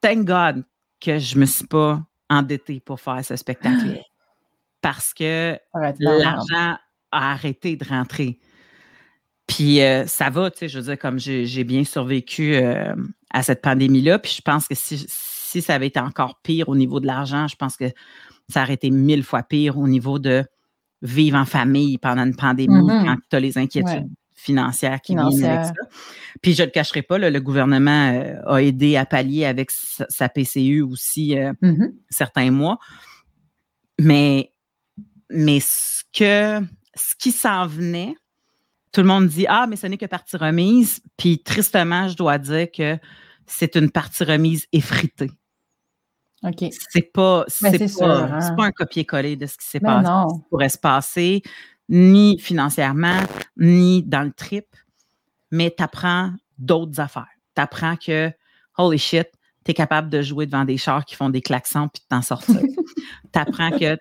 [0.00, 0.64] thank God
[0.98, 4.02] que je me suis pas endettée pour faire ce spectacle
[4.80, 5.56] Parce que
[6.00, 6.76] l'argent
[7.12, 8.40] a arrêté de rentrer.
[9.46, 12.96] Puis euh, ça va, tu sais, je veux dire, comme j'ai bien survécu euh,
[13.32, 14.18] à cette pandémie-là.
[14.18, 17.46] Puis je pense que si, si ça avait été encore pire au niveau de l'argent,
[17.46, 17.92] je pense que
[18.48, 20.44] ça aurait été mille fois pire au niveau de
[21.02, 23.04] vivre en famille pendant une pandémie mm-hmm.
[23.04, 25.72] quand tu as les inquiétudes financières qui viennent avec ça.
[26.40, 30.28] Puis je ne le cacherai pas, le gouvernement euh, a aidé à pallier avec sa,
[30.28, 31.92] PCU aussi euh, mm-hmm.
[32.08, 32.78] certains mois.
[33.98, 34.52] Mais,
[35.28, 38.14] mais ce, que, ce qui s'en venait,
[38.92, 41.00] tout le monde dit Ah, mais ce n'est que partie remise.
[41.16, 42.98] Puis tristement, je dois dire que
[43.46, 45.30] c'est une partie remise effritée.
[46.42, 46.64] OK.
[46.90, 48.40] C'est pas, Ben, c'est c'est pas, sûr, hein.
[48.40, 50.28] c'est pas un copier-coller de ce qui s'est Ben passé, non.
[50.30, 51.42] ce qui pourrait se passer,
[51.88, 53.20] ni financièrement,
[53.56, 54.66] ni dans le trip,
[55.50, 57.26] mais tu apprends d'autres affaires.
[57.54, 58.30] Tu apprends que,
[58.78, 59.28] holy shit,
[59.64, 62.22] tu es capable de jouer devant des chars qui font des klaxons puis de t'en
[62.22, 62.56] sortir.
[63.32, 63.96] tu apprends que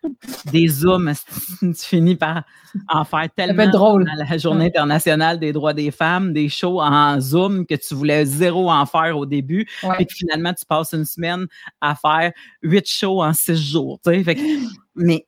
[0.52, 1.14] des zooms,
[1.60, 2.44] tu finis par
[2.88, 4.10] en faire tellement drôle.
[4.10, 8.26] à la Journée internationale des droits des femmes, des shows en zoom que tu voulais
[8.26, 9.96] zéro en faire au début, Ouais.
[9.98, 11.46] puis que finalement, tu passes une semaine
[11.82, 12.32] à faire
[12.62, 14.00] huit shows en six jours.
[14.04, 14.42] Fait que-
[14.96, 15.28] mais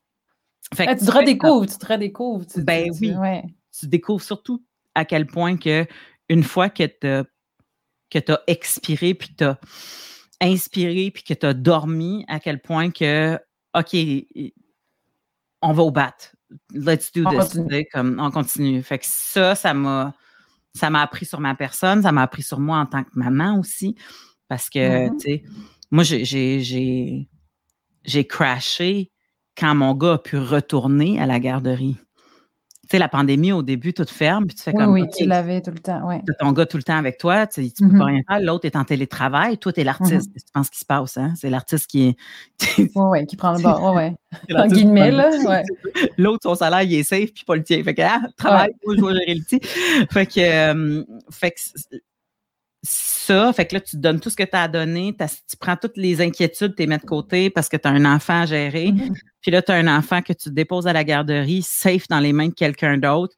[0.73, 2.45] fait Ah, que tu te redécouvres, tu te redécouvres.
[2.47, 3.11] tu- Ben tu- oui.
[3.15, 3.43] ouais.
[3.77, 4.63] tu découvres surtout
[4.95, 5.85] à quel point que
[6.29, 7.27] une fois que tu
[8.09, 9.57] que tu as expiré puis tu as
[10.41, 13.39] inspiré puis que tu as dormi, à quel point que
[13.77, 13.95] OK,
[15.61, 16.13] on va au bat.
[16.73, 17.39] Let's do On this.
[17.53, 17.85] continue.
[17.93, 18.81] Comme, on continue.
[18.83, 20.13] Fait que ça, ça m'a
[20.73, 23.59] ça m'a appris sur ma personne, ça m'a appris sur moi en tant que maman
[23.59, 23.95] aussi.
[24.47, 25.17] Parce que, Mhm.
[25.17, 25.43] tu sais,
[25.91, 27.27] moi, j'ai- j'ai j'ai-
[28.05, 29.11] j'ai crashé
[29.57, 31.97] quand mon gars a pu retourner à la garderie.
[32.91, 35.25] Tu sais, la pandémie, au début, tout ferme, puis tu fais Oui, comme, oui, tu
[35.25, 36.05] l'avais tout le temps.
[36.05, 36.21] Ouais.
[36.37, 38.41] ton gars tout le temps avec toi, tu, tu peux pas rien faire.
[38.41, 40.11] L'autre est en télétravail, toi, t'es l'artiste.
[40.11, 41.31] Qu'est-ce que tu penses qui se passe, hein?
[41.37, 42.17] C'est l'artiste qui est.
[42.77, 43.95] Oui, oui, qui prend le bord.
[43.95, 44.15] Ouais, ouais.
[44.49, 45.29] c'est En l'artiste guillemets, là.
[45.47, 45.63] Ouais.
[46.17, 47.81] L'autre, son salaire, il est safe, puis pas le tien.
[47.81, 49.59] Fait que, ah, travaille, moi, je vais gérer le tien.
[50.11, 51.59] Fait que, euh, fait que
[52.83, 55.57] ça, fait que là, tu te donnes tout ce que tu as à donner, tu
[55.59, 58.41] prends toutes les inquiétudes, tu les mets de côté parce que tu as un enfant
[58.41, 58.91] à gérer.
[58.91, 59.13] Mhm.
[59.41, 62.33] Puis là, tu as un enfant que tu déposes à la garderie, safe dans les
[62.33, 63.35] mains de quelqu'un d'autre,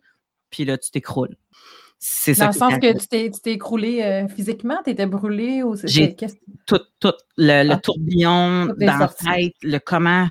[0.49, 1.35] puis là, tu t'écroules.
[1.99, 3.07] C'est ça Dans le sens que tu
[3.41, 6.15] t'es, écroulé euh, physiquement, tu étais brûlé ou c'est- J'ai-
[6.65, 7.77] tout, tout, le, le Ah.
[7.77, 10.27] tourbillon dans la tête, le comment,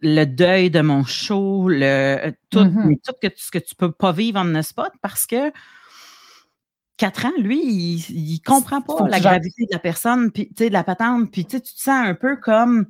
[0.00, 2.84] le deuil de mon show, le, euh, tout, Mhm.
[2.86, 5.52] mais tout que, ce que tu peux pas vivre en un spot parce que
[6.96, 10.84] quatre ans, lui, il, il comprend pas la gravité de la personne, puis de la
[10.84, 12.86] patente, puis tu te sens un peu comme,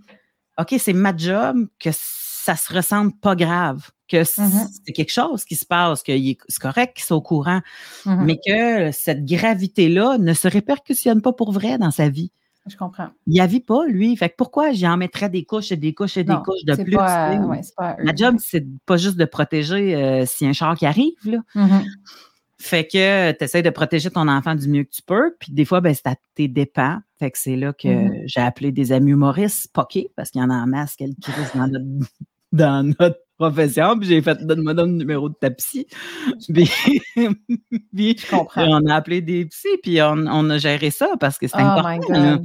[0.59, 4.69] OK, c'est ma job, que ça se ressemble pas grave, que Mhm.
[4.87, 6.13] c'est quelque chose qui se passe, que
[6.49, 7.61] c'est correct qu'il soit au courant,
[8.07, 8.25] Mhm.
[8.25, 12.31] mais que cette gravité-là ne se répercussionne pas pour vrai dans sa vie
[12.69, 13.09] Je comprends.
[13.27, 14.17] il n'y vit pas, lui.
[14.17, 16.75] Fait que pourquoi j'en mettrais des couches et des couches et des Non, couches de
[16.85, 16.97] plus?
[16.97, 17.97] pas, euh, ouais, pas.
[18.03, 21.15] Ma job, c'est pas juste de protéger euh, a un char qui arrive.
[21.25, 21.39] Là.
[21.57, 21.85] Mhm.
[22.67, 25.35] Fait que tu essaies de protéger ton enfant du mieux que tu peux.
[25.39, 26.99] Puis des fois, ben, c'est à tes dépens.
[27.19, 28.23] Fait que c'est là que Mhm.
[28.27, 31.53] j'ai appelé des amis humoristes poqués, parce qu'il y en a en masse qui crise
[31.55, 31.85] dans notre,
[32.53, 33.99] dans notre profession.
[33.99, 35.87] Puis j'ai fait donne-moi le numéro de ta psy.
[36.53, 36.71] Puis,
[37.95, 38.17] puis
[38.57, 41.61] on a appelé des psys, puis on, on a géré ça parce que c'est Oh
[41.61, 42.13] important.
[42.13, 42.39] là.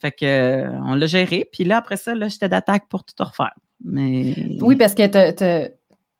[0.00, 3.14] Fait que euh, on l'a géré, puis là, après ça, là, j'étais d'attaque pour tout
[3.24, 3.54] refaire.
[3.82, 5.72] Mais Oui, parce que te- te-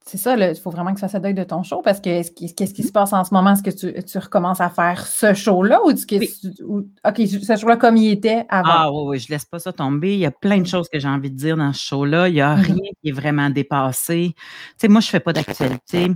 [0.07, 2.23] c'est ça, il faut vraiment que tu fasses le deuil de ton show parce que
[2.35, 3.53] qui- qu'est-ce qui se passe en ce moment?
[3.53, 6.31] Est-ce que tu, tu recommences à faire ce show-là ou, Oui.
[7.05, 8.69] OK, ce show-là comme il était avant?
[8.71, 10.13] Ah oui, oui, je laisse pas ça tomber.
[10.15, 12.29] Il y a plein de choses que j'ai envie de dire dans ce show-là.
[12.29, 12.63] Il n'y a Mhm.
[12.63, 14.35] rien qui est vraiment dépassé.
[14.37, 14.43] Tu
[14.79, 16.09] sais, moi, je fais pas d'actualité.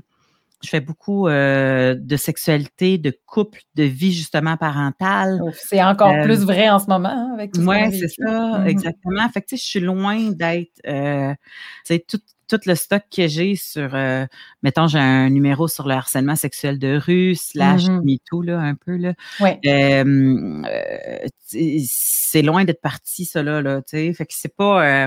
[0.62, 5.40] Je fais beaucoup euh, de sexualité, de couple, de vie justement parentale.
[5.42, 8.58] Ouf, C'est encore Euh, plus vrai en ce moment hein, avec tout Oui, c'est ça,
[8.58, 8.66] Mhm.
[8.66, 9.28] exactement.
[9.30, 12.18] Fait que, tu sais, je suis loin d'être, euh, tu sais, tout,
[12.48, 14.26] tout le stock que j'ai sur, euh,
[14.62, 18.02] mettons, j'ai un numéro sur le harcèlement sexuel de rue, slash Mhm.
[18.04, 19.12] MeToo, là, un peu, là.
[19.40, 19.60] Ouais.
[19.66, 24.12] Euh, euh, c'est loin d'être parti, ça, là, là, tu sais.
[24.14, 25.06] Fait que c'est pas...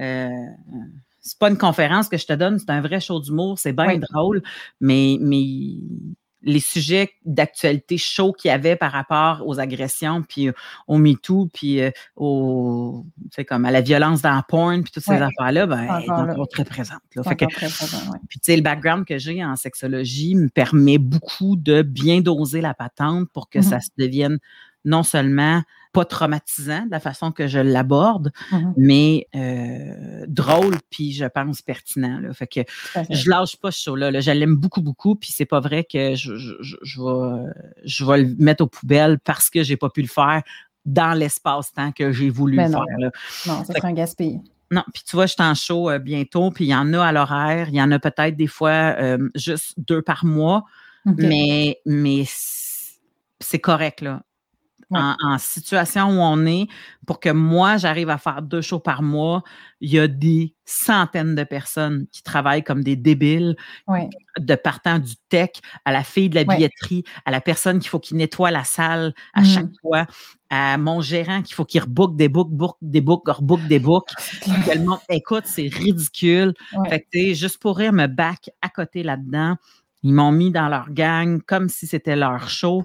[0.00, 0.28] euh,
[1.24, 3.86] c'est pas une conférence que je te donne, c'est un vrai show d'humour, c'est bien
[3.86, 4.00] Oui.
[4.10, 4.42] drôle,
[4.80, 5.44] mais, mais
[6.44, 10.50] les sujets d'actualité chauds qu'il y avait par rapport aux agressions, puis
[10.88, 14.90] au MeToo, puis euh, au, tu sais, comme à la violence dans la porn, puis
[14.92, 15.22] toutes ces Ouais.
[15.22, 17.00] affaires-là, ben, elle est Encore très présente.
[17.14, 17.22] là.
[17.22, 18.18] C'est Fait que, encore très présent, ouais.
[18.28, 22.60] puis, tu sais, le background que j'ai en sexologie me permet beaucoup de bien doser
[22.60, 23.64] la patente pour que Mhm.
[23.64, 24.38] ça se devienne
[24.84, 25.62] non seulement
[25.92, 28.74] pas traumatisant de la façon que je l'aborde, Mhm.
[28.76, 32.18] mais euh, drôle, puis je pense pertinent.
[32.20, 32.32] Là.
[32.32, 32.60] Fait que
[33.10, 34.10] je lâche pas ce show-là.
[34.10, 34.20] Là.
[34.20, 37.52] Je l'aime beaucoup, beaucoup, puis c'est pas vrai que je, je, je, je vais,
[37.84, 40.42] je vais le mettre aux poubelles parce que j'ai pas pu le faire
[40.86, 42.84] dans l'espace-temps que j'ai voulu Ben le non.
[42.86, 42.98] faire.
[42.98, 43.10] là.
[43.46, 44.40] Non, ça serait un gaspille.
[44.70, 47.04] Non, puis tu vois, je suis en show euh, bientôt, puis il y en a
[47.04, 47.68] à l'horaire.
[47.68, 50.64] Il y en a peut-être des fois euh, juste deux par mois,
[51.04, 54.22] mais, mais c'est correct, là.
[54.92, 55.00] Ouais.
[55.00, 56.66] En, en situation où on est,
[57.06, 59.42] pour que moi, j'arrive à faire deux shows par mois,
[59.80, 63.56] il y a des centaines de personnes qui travaillent comme des débiles,
[63.88, 64.08] Ouais.
[64.38, 65.50] de partant du tech
[65.84, 66.56] à la fille de la Ouais.
[66.56, 70.06] billetterie, à la personne qu'il faut qu'il nettoie la salle à chaque fois,
[70.50, 74.10] à mon gérant qu'il faut qu'il rebook des books, book des books, rebook des books.
[74.44, 76.54] Que le monde- écoute, c'est ridicule.
[76.88, 79.56] Fait que, juste pour rire, me back à côté là-dedans.
[80.02, 82.84] Ils m'ont mis dans leur gang comme si c'était leur show.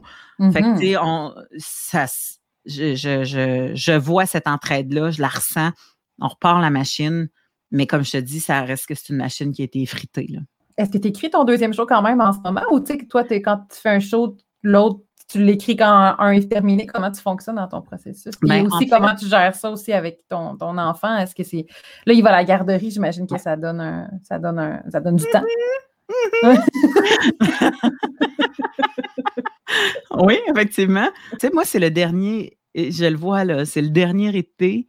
[0.52, 0.80] Fait que, Mhm.
[0.80, 5.72] tu sais, on, ça, s- je, je, je, je vois cette entraide-là, je la ressens.
[6.20, 7.28] On repart la machine,
[7.72, 10.28] mais comme je te dis, ça reste que c'est une machine qui a été effritée.
[10.30, 10.40] Là.
[10.78, 12.98] Est-ce que tu écris ton deuxième show quand même en ce moment ou tu sais
[13.00, 16.86] que toi, t'es- quand tu fais un show, l'autre, tu l'écris quand un est terminé?
[16.86, 18.34] Comment tu fonctionnes dans ton processus?
[18.44, 21.18] Et Ben, en aussi, fait- comment tu gères ça aussi avec ton, ton enfant?
[21.18, 21.66] Est-ce que c'est.
[22.06, 25.00] Là, il va à la garderie, j'imagine que ça donne un, ça donne un, ça
[25.02, 25.44] donne du temps.
[30.16, 31.10] Oui, effectivement.
[31.34, 34.88] Tu sais, moi, c'est le dernier, je le vois là, c'est le dernier été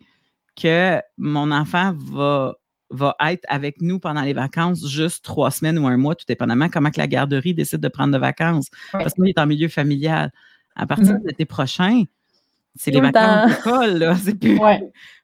[0.60, 2.54] que mon enfant va,
[2.90, 6.68] va être avec nous pendant les vacances, juste trois semaines ou un mois, tout dépendamment
[6.68, 8.66] comment que la garderie décide de prendre de vacances.
[8.94, 9.00] Ouais.
[9.02, 10.32] Parce qu'il est en milieu familial.
[10.76, 11.22] À partir Mhm.
[11.22, 12.04] de l'été prochain,
[12.76, 14.16] c'est les le vacances d'école, là.
[14.22, 14.58] C'est plus.
[14.58, 14.80] Ouais.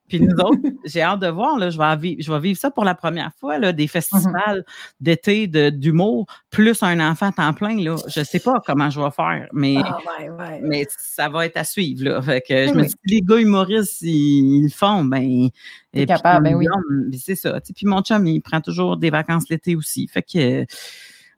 [0.06, 2.70] Puis nous autres, j'ai hâte de voir, là, je, vais vivre, je vais vivre ça
[2.70, 4.64] pour la première fois, là, des festivals
[5.00, 7.76] d'été de- d'humour, plus un enfant temps plein.
[7.82, 7.96] Là.
[8.08, 10.60] Je ne sais pas comment je vais faire, mais, Ah, ouais, ouais.
[10.62, 12.04] mais ça va être à suivre.
[12.04, 12.20] Là.
[12.22, 15.48] Fait que je Oui, me dis, les gars humoristes, ils, ils le font, ben.
[15.94, 16.66] Et puis ben oui.
[16.66, 17.58] l'homme, C'est ça.
[17.74, 20.06] Puis mon chum, il prend toujours des vacances l'été aussi.
[20.08, 20.64] Fait que euh,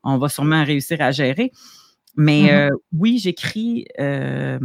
[0.02, 1.52] on va sûrement réussir à gérer.
[2.16, 2.48] Mais Mhm.
[2.48, 3.84] euh, oui, j'écris.
[4.00, 4.58] euh,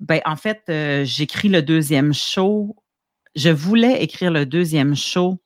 [0.00, 2.76] ben, en fait, euh, j'écris le deuxième show.
[3.38, 5.40] Je voulais écrire le deuxième show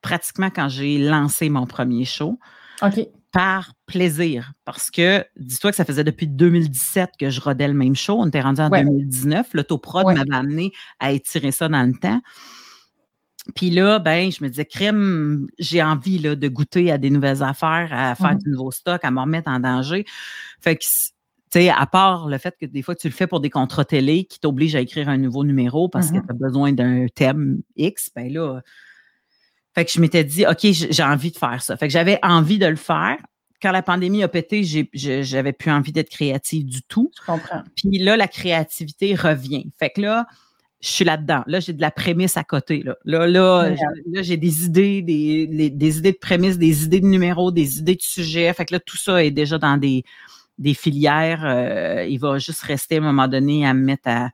[0.00, 2.38] pratiquement quand j'ai lancé mon premier show
[2.82, 3.06] OK.
[3.32, 4.52] par plaisir.
[4.64, 8.16] Parce que, dis-toi que ça faisait depuis 2017 que je rodais le même show.
[8.18, 8.82] On était rendu en Ouais.
[8.82, 9.48] 2019.
[9.52, 10.14] L'autoprod Ouais.
[10.14, 12.20] m'avait amené à étirer ça dans le temps.
[13.54, 17.42] Puis là, ben, je me disais, crème, j'ai envie là, de goûter à des nouvelles
[17.42, 18.38] affaires, à faire Mhm.
[18.38, 20.06] du nouveau stock, à me remettre en danger.
[20.62, 20.84] Fait que,
[21.58, 24.24] sais, à part le fait que des fois, tu le fais pour des contrats télé
[24.24, 28.10] qui t'obligent à écrire un nouveau numéro parce que tu as besoin d'un thème X,
[28.14, 28.60] ben là,
[29.74, 31.76] fait que je m'étais dit, OK, j'ai envie de faire ça.
[31.76, 33.16] Fait que j'avais envie de le faire.
[33.60, 37.10] Quand la pandémie a pété, j'avais plus envie d'être créative du tout.
[37.20, 37.62] Je comprends.
[37.76, 39.66] Puis là, la créativité revient.
[39.78, 40.26] Fait que là,
[40.80, 41.42] je suis là-dedans.
[41.46, 42.82] Là, j'ai de la prémisse à côté.
[42.84, 43.74] Là, là, là,
[44.22, 47.94] j'ai- des idées, des, des- des idées de prémisse, des idées de numéros, des idées
[47.96, 48.52] de sujets.
[48.52, 50.04] Fait que là, tout ça est déjà dans des,
[50.58, 51.44] des filières.
[51.44, 54.30] Euh, il va juste rester à un moment donné à me mettre à,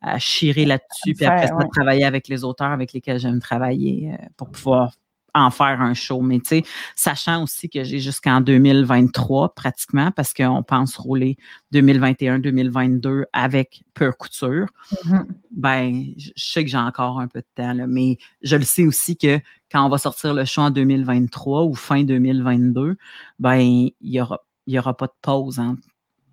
[0.00, 1.64] à chirer là-dessus, puis après ça, ouais.
[1.72, 4.92] travailler avec les auteurs avec lesquels j'aime travailler euh, pour pouvoir
[5.34, 6.22] en faire un show.
[6.22, 6.64] Mais tu sais,
[6.94, 11.36] sachant aussi que j'ai jusqu'en 2023 pratiquement, parce qu'on pense rouler
[11.74, 14.66] 2021-2022 avec Peur Couture,
[15.04, 15.26] Mhm.
[15.50, 18.84] ben, je sais que j'ai encore un peu de temps, là, mais je le sais
[18.86, 19.38] aussi que
[19.70, 22.96] quand on va sortir le show en 2023 ou fin 2022,
[23.38, 25.58] ben, il n'y aura, il y aura pas de pause.
[25.58, 25.76] Hein.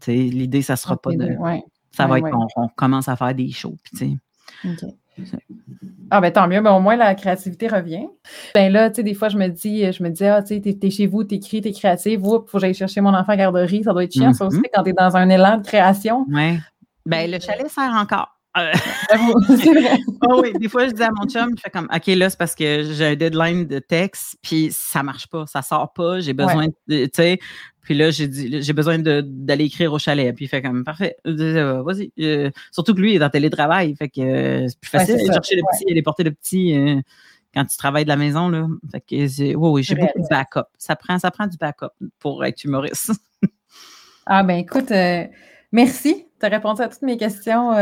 [0.08, 1.36] L'idée, ça sera pas de.
[1.38, 1.64] Ouais.
[1.92, 2.32] Ça va Ouais, être ouais.
[2.32, 3.78] qu'on on commence à faire des shows.
[3.84, 4.18] puis.
[6.10, 8.08] Ah ben tant mieux, ben au moins la créativité revient.
[8.56, 10.62] Ben là, tu sais, des fois je me dis, je me dis, ah, tu sais,
[10.62, 13.38] t'es, t'es chez vous, t'écris, t'es créative, oups, faut que j'aille chercher mon enfant à
[13.38, 14.64] garderie, ça doit être chiant, ça aussi, Mhm.
[14.74, 16.26] quand t'es dans un élan de création.
[16.30, 16.60] Ouais.
[17.06, 18.30] Ben, le chalet sert encore.
[18.58, 18.72] Euh,
[19.10, 19.98] J'avoue, c'est vrai.
[20.22, 22.38] Ah oui, des fois, je dis à mon chum, je fais comme, OK, là, c'est
[22.38, 26.34] parce que j'ai un deadline de texte, puis ça marche pas, ça sort pas, j'ai
[26.34, 27.40] besoin de, tu sais,
[27.84, 30.84] puis là, j'ai dit, j'ai besoin de- d'aller écrire au chalet, puis il fait comme,
[30.86, 32.12] parfait, euh, vas-y.
[32.20, 35.20] Euh, surtout que lui, il est en télétravail, fait que euh, c'est plus Ouais, facile
[35.28, 37.02] ça, chercher le petit, aller porter le petit euh,
[37.54, 38.68] quand tu travailles de la maison, là.
[38.90, 40.68] Fait que, oui, oui, j'ai beaucoup de backup.
[40.78, 43.12] Ça prend, ça prend du backup pour être humoriste.
[44.26, 45.26] Ah ben écoute, euh,
[45.74, 46.26] merci.
[46.40, 47.74] Tu as répondu à toutes mes questions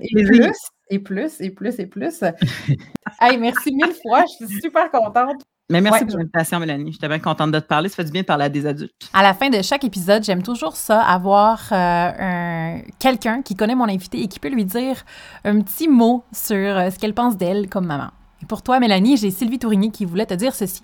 [0.00, 0.50] et plus,
[0.90, 2.22] et plus, et plus, et plus.
[3.20, 5.44] hey, merci mille fois, je suis super contente.
[5.70, 6.92] Mais merci Ouais, pour l'invitation, Mélanie.
[6.92, 7.88] J'étais bien contente de te parler.
[7.88, 8.92] Ça fait du bien de parler à des adultes.
[9.14, 11.76] À la fin de chaque épisode, j'aime toujours ça, avoir euh,
[12.18, 15.04] un- quelqu'un qui connaît mon invité et qui peut lui dire
[15.44, 18.08] un petit mot sur euh, ce qu'elle pense d'elle comme maman.
[18.42, 20.82] Et pour toi, Mélanie, j'ai Sylvie Tourigny qui voulait te dire ceci.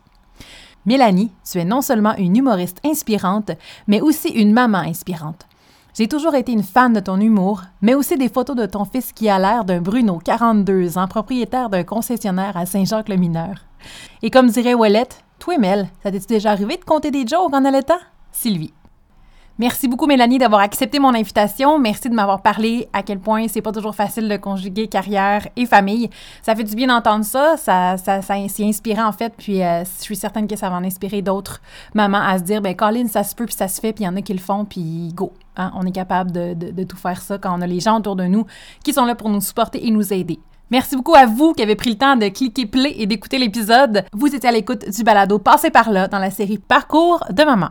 [0.87, 3.51] Mélanie, tu es non seulement une humoriste inspirante,
[3.87, 5.47] mais aussi une maman inspirante.
[6.01, 9.13] J'ai toujours été une fan de ton humour, mais aussi des photos de ton fils
[9.13, 13.67] qui a l'air d'un Bruno, 42 ans, propriétaire d'un concessionnaire à Saint-Jacques-le-Mineur.
[14.23, 17.67] Et comme dirait Ouellette, toi, Mel, ça t'est-tu déjà arrivé de compter des jokes en
[17.67, 17.99] allaitant?
[18.33, 18.73] Sylvie.
[19.61, 21.79] Merci beaucoup, Mélanie, d'avoir accepté mon invitation.
[21.79, 25.67] Merci de m'avoir parlé à quel point c'est pas toujours facile de conjuguer carrière et
[25.67, 26.09] famille.
[26.41, 27.59] Ça fait du bien d'entendre ça.
[27.59, 29.35] Ça, ça, ça c'est inspirant, en fait.
[29.37, 31.61] Puis, euh, je suis certaine que ça va en inspirer d'autres
[31.93, 34.07] mamans à se dire, ben Colin, ça se peut, puis ça se fait, puis il
[34.07, 35.35] y en a qui le font, puis go.
[35.59, 38.17] Hein, on est capable de, de- tout faire ça quand on a les gens autour
[38.17, 38.47] de nous
[38.83, 40.41] qui sont là pour nous supporter et nous aider.
[40.71, 44.07] Merci beaucoup à vous qui avez pris le temps de cliquer play et d'écouter l'épisode.
[44.15, 47.69] Vous étiez à l'écoute du balado Passez par là dans la série Parcours de maman.